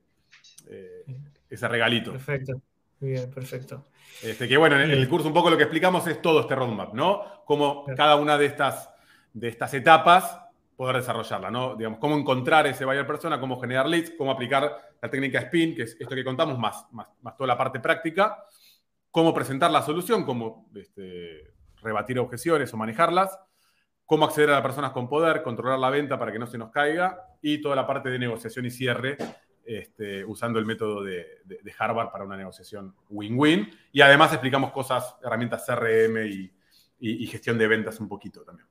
[0.67, 1.05] eh,
[1.49, 2.11] ese regalito.
[2.11, 2.61] Perfecto.
[2.99, 3.85] bien, perfecto.
[4.21, 6.93] Este, que bueno, en el curso un poco lo que explicamos es todo este roadmap,
[6.93, 7.43] ¿no?
[7.45, 8.89] Cómo cada una de estas,
[9.33, 10.39] de estas etapas
[10.75, 11.75] poder desarrollarla, ¿no?
[11.75, 15.83] Digamos, cómo encontrar ese buyer persona, cómo generar leads, cómo aplicar la técnica SPIN, que
[15.83, 18.45] es esto que contamos, más, más, toda la parte práctica,
[19.11, 23.37] cómo presentar la solución, cómo este, rebatir objeciones o manejarlas,
[24.13, 26.71] cómo acceder a las personas con poder, controlar la venta para que no se nos
[26.71, 29.17] caiga y toda la parte de negociación y cierre
[29.65, 31.25] este, usando el método de,
[31.77, 33.69] Harvard para una negociación win-win.
[33.91, 36.17] Y además explicamos cosas, herramientas CRM
[36.99, 38.67] y gestión de ventas un poquito también.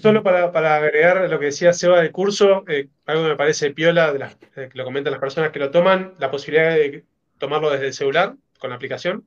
[0.00, 4.12] Solo para, agregar lo que decía Seba del curso, eh, algo que me parece piola,
[4.12, 7.04] de las, eh, que lo comentan las personas que lo toman, la posibilidad de
[7.38, 9.24] tomarlo desde el celular con la aplicación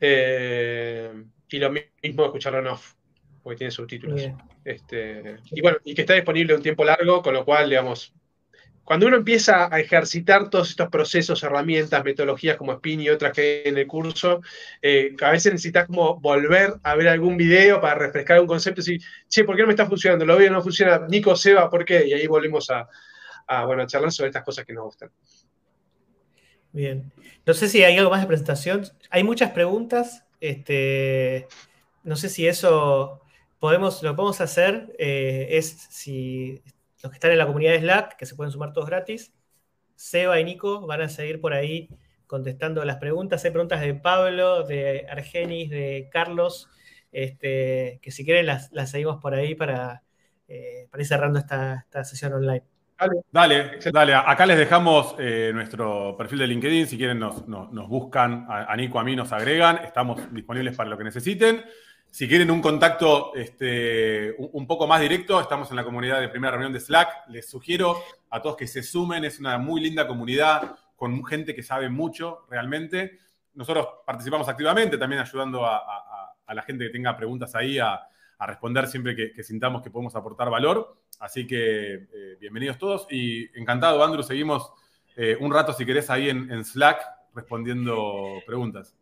[0.00, 2.94] eh, y lo mismo escucharlo en off,
[3.42, 4.20] porque tiene subtítulos.
[4.68, 8.12] Este, y bueno, y que está disponible un tiempo largo, con lo cual, digamos,
[8.84, 13.62] cuando uno empieza a ejercitar todos estos procesos, herramientas, metodologías como Spin y otras que
[13.64, 14.42] hay en el curso,
[14.82, 18.84] eh, a veces necesitas como volver a ver algún video para refrescar un concepto y
[18.84, 20.26] decir, che, ¿por qué no me está funcionando?
[20.26, 20.98] Lo veo, no funciona.
[21.08, 22.06] Nico, Seba, ¿por qué?
[22.06, 22.86] Y ahí volvemos a,
[23.64, 25.10] bueno, charlar sobre estas cosas que nos gustan.
[26.72, 27.10] Bien.
[27.46, 28.86] No sé si hay algo más de presentación.
[29.08, 30.26] Hay muchas preguntas.
[30.40, 31.48] Este,
[32.04, 33.22] no sé si eso
[33.58, 34.94] podemos, lo podemos hacer.
[34.98, 36.62] Eh, es si
[37.02, 39.32] los que están en la comunidad de Slack, que se pueden sumar todos gratis,
[39.94, 41.88] Seba y Nico van a seguir por ahí
[42.26, 43.44] contestando las preguntas.
[43.44, 46.68] Hay preguntas de Pablo, de Argenis, de Carlos,
[47.10, 50.02] este, que si quieren las, seguimos por ahí para,
[50.46, 52.62] eh, ir cerrando esta, sesión online.
[53.30, 56.86] Dale, dale, Acá les dejamos eh, nuestro perfil de LinkedIn.
[56.86, 57.46] Si quieren, nos,
[57.88, 58.46] buscan.
[58.48, 59.78] A, Nico, a mí nos agregan.
[59.84, 61.64] Estamos disponibles para lo que necesiten.
[62.10, 66.52] Si quieren un contacto este, un, poco más directo, estamos en la comunidad de primera
[66.52, 67.28] reunión de Slack.
[67.28, 67.96] Les sugiero
[68.30, 69.24] a todos que se sumen.
[69.24, 73.18] Es una muy linda comunidad con gente que sabe mucho realmente.
[73.54, 78.00] Nosotros participamos activamente, también ayudando a, la gente que tenga preguntas ahí a,
[78.40, 80.96] responder siempre que, sintamos que podemos aportar valor.
[81.20, 84.22] Así que eh, bienvenidos todos y encantado, Andrew.
[84.22, 84.72] Seguimos
[85.16, 87.00] eh, un rato, si querés, ahí en Slack
[87.34, 88.97] respondiendo preguntas.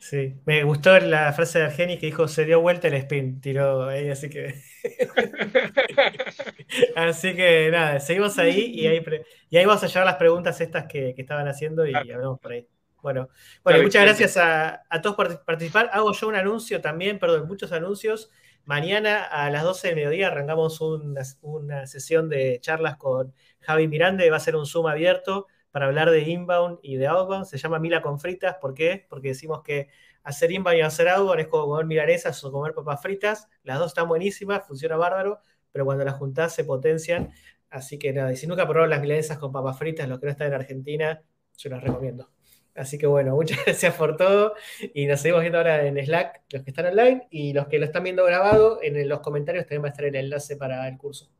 [0.00, 3.88] Sí, me gustó la frase de Argenis que dijo se dio vuelta el spin, tiró
[3.88, 4.62] ahí, así que.
[6.96, 9.04] así que nada, seguimos ahí y ahí,
[9.50, 12.66] y ahí vamos a llevar las preguntas estas que, estaban haciendo y hablamos por ahí.
[13.02, 13.28] Bueno,
[13.62, 15.90] bueno muchas gracias a, todos por participar.
[15.92, 18.30] Hago yo un anuncio también, perdón, muchos anuncios.
[18.64, 24.30] Mañana a las 12 del mediodía arrancamos una, una sesión de charlas con Javi Mirande,
[24.30, 25.46] va a ser un Zoom abierto
[25.78, 27.44] para hablar de inbound y de outbound.
[27.44, 28.56] Se llama Mila con fritas.
[28.60, 29.06] ¿Por qué?
[29.08, 29.86] Porque decimos que
[30.24, 33.48] hacer inbound y hacer outbound es como comer milanesas o comer papas fritas.
[33.62, 35.38] Las dos están buenísimas, funciona bárbaro,
[35.70, 37.30] pero cuando las juntás se potencian.
[37.70, 40.32] Así que nada, y si nunca probaron las milanesas con papas fritas, los que no
[40.32, 41.22] están en Argentina,
[41.56, 42.28] yo las recomiendo.
[42.74, 44.54] Así que bueno, muchas gracias por todo
[44.92, 47.84] y nos seguimos viendo ahora en Slack, los que están online y los que lo
[47.84, 51.30] están viendo grabado, en los comentarios también va a estar el enlace para el curso.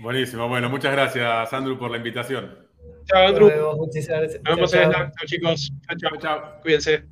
[0.00, 2.71] Buenísimo, bueno, muchas gracias, Andrew, por la invitación.
[3.04, 3.50] Chao, Andrew.
[3.50, 3.78] Nos
[4.44, 5.72] vemos en Chao, chicos.
[5.86, 6.18] Chao, chao.
[6.18, 6.60] chao.
[6.62, 7.04] Cuídense.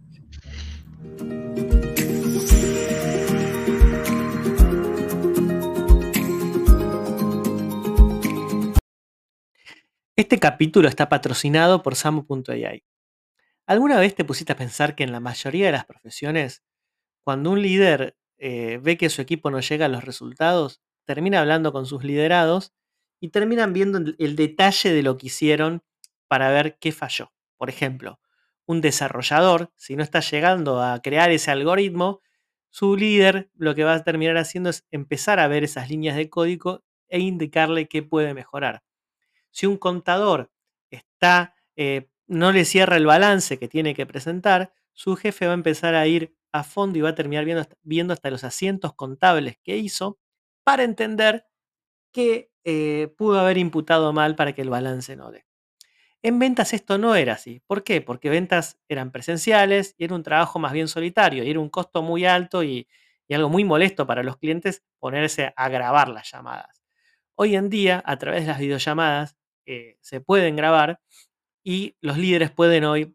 [10.16, 12.84] Este capítulo está patrocinado por Samu.ai.
[13.66, 16.62] ¿Alguna vez te pusiste a pensar que en la mayoría de las profesiones,
[17.24, 21.72] cuando un líder eh, ve que su equipo no llega a los resultados, termina hablando
[21.72, 22.72] con sus liderados
[23.20, 25.82] y terminan viendo el detalle de lo que hicieron
[26.26, 27.32] para ver qué falló.
[27.56, 28.20] Por ejemplo,
[28.66, 32.20] un desarrollador, si no está llegando a crear ese algoritmo,
[32.70, 36.30] su líder lo que va a terminar haciendo es empezar a ver esas líneas de
[36.30, 38.82] código e indicarle qué puede mejorar.
[39.50, 40.50] Si un contador
[40.90, 45.54] está, eh, no le cierra el balance que tiene que presentar, su jefe va a
[45.54, 49.58] empezar a ir a fondo y va a terminar viendo, viendo hasta los asientos contables
[49.62, 50.18] que hizo
[50.64, 51.46] para entender
[52.12, 55.44] que eh, pudo haber imputado mal para que el balance no dé.
[56.22, 57.62] En ventas esto no era así.
[57.66, 58.02] ¿Por qué?
[58.02, 62.02] Porque ventas eran presenciales y era un trabajo más bien solitario y era un costo
[62.02, 62.88] muy alto y,
[63.30, 66.82] algo muy molesto para los clientes ponerse a grabar las llamadas.
[67.36, 69.36] Hoy en día, a través de las videollamadas,
[69.66, 71.00] eh, se pueden grabar
[71.62, 73.14] y los líderes pueden hoy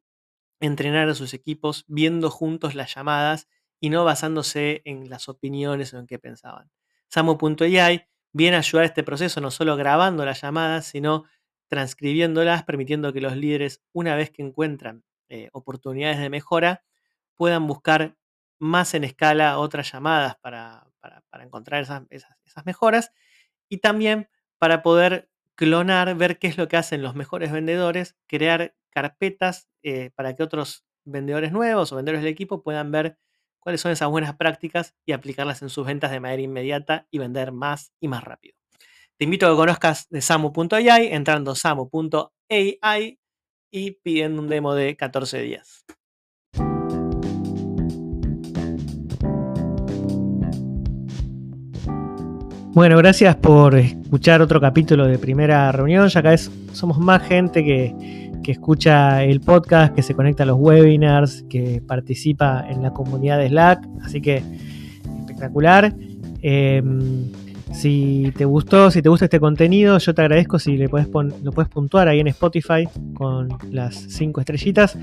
[0.61, 3.49] entrenar a sus equipos viendo juntos las llamadas
[3.81, 6.71] y no basándose en las opiniones o en qué pensaban.
[7.09, 11.23] Samo.ai viene a ayudar a este proceso no solo grabando las llamadas, sino
[11.69, 16.83] transcribiéndolas, permitiendo que los líderes, una vez que encuentran eh, oportunidades de mejora,
[17.35, 18.17] puedan buscar
[18.59, 20.85] más en escala otras llamadas para,
[21.39, 23.13] encontrar esas, mejoras.
[23.69, 24.27] Y también
[24.57, 30.11] para poder clonar, ver qué es lo que hacen los mejores vendedores, crear carpetas eh,
[30.13, 33.17] para que otros vendedores nuevos o vendedores del equipo puedan ver
[33.65, 37.51] cuáles son esas buenas prácticas y aplicarlas en sus ventas de manera inmediata y vender
[37.51, 38.55] más y más rápido.
[39.17, 43.19] Te invito a que conozcas de samu.ai entrando a samu.ai
[43.71, 45.83] y pidiendo un demo de 14 días.
[52.75, 56.07] Bueno, gracias por escuchar otro capítulo de primera reunión.
[56.09, 60.45] Ya cada vez somos más gente que, que escucha el podcast, que se conecta a
[60.45, 63.87] los webinars, que participa en la comunidad de Slack.
[64.03, 64.43] Así que
[65.21, 65.95] espectacular.
[66.43, 67.31] Em,
[67.73, 71.51] si te gustó, si te gusta este contenido, yo te agradezco si le puedes lo
[71.53, 74.95] puedes puntuar ahí en Spotify con las cinco estrellitas.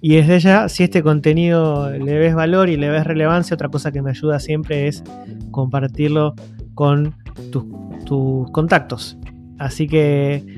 [0.00, 3.92] Y desde ya, si este contenido le ves valor y le ves relevancia, otra cosa
[3.92, 5.04] que me ayuda siempre es
[5.52, 6.34] compartirlo
[6.74, 7.14] con
[7.52, 9.16] tus contactos.
[9.56, 10.57] Así que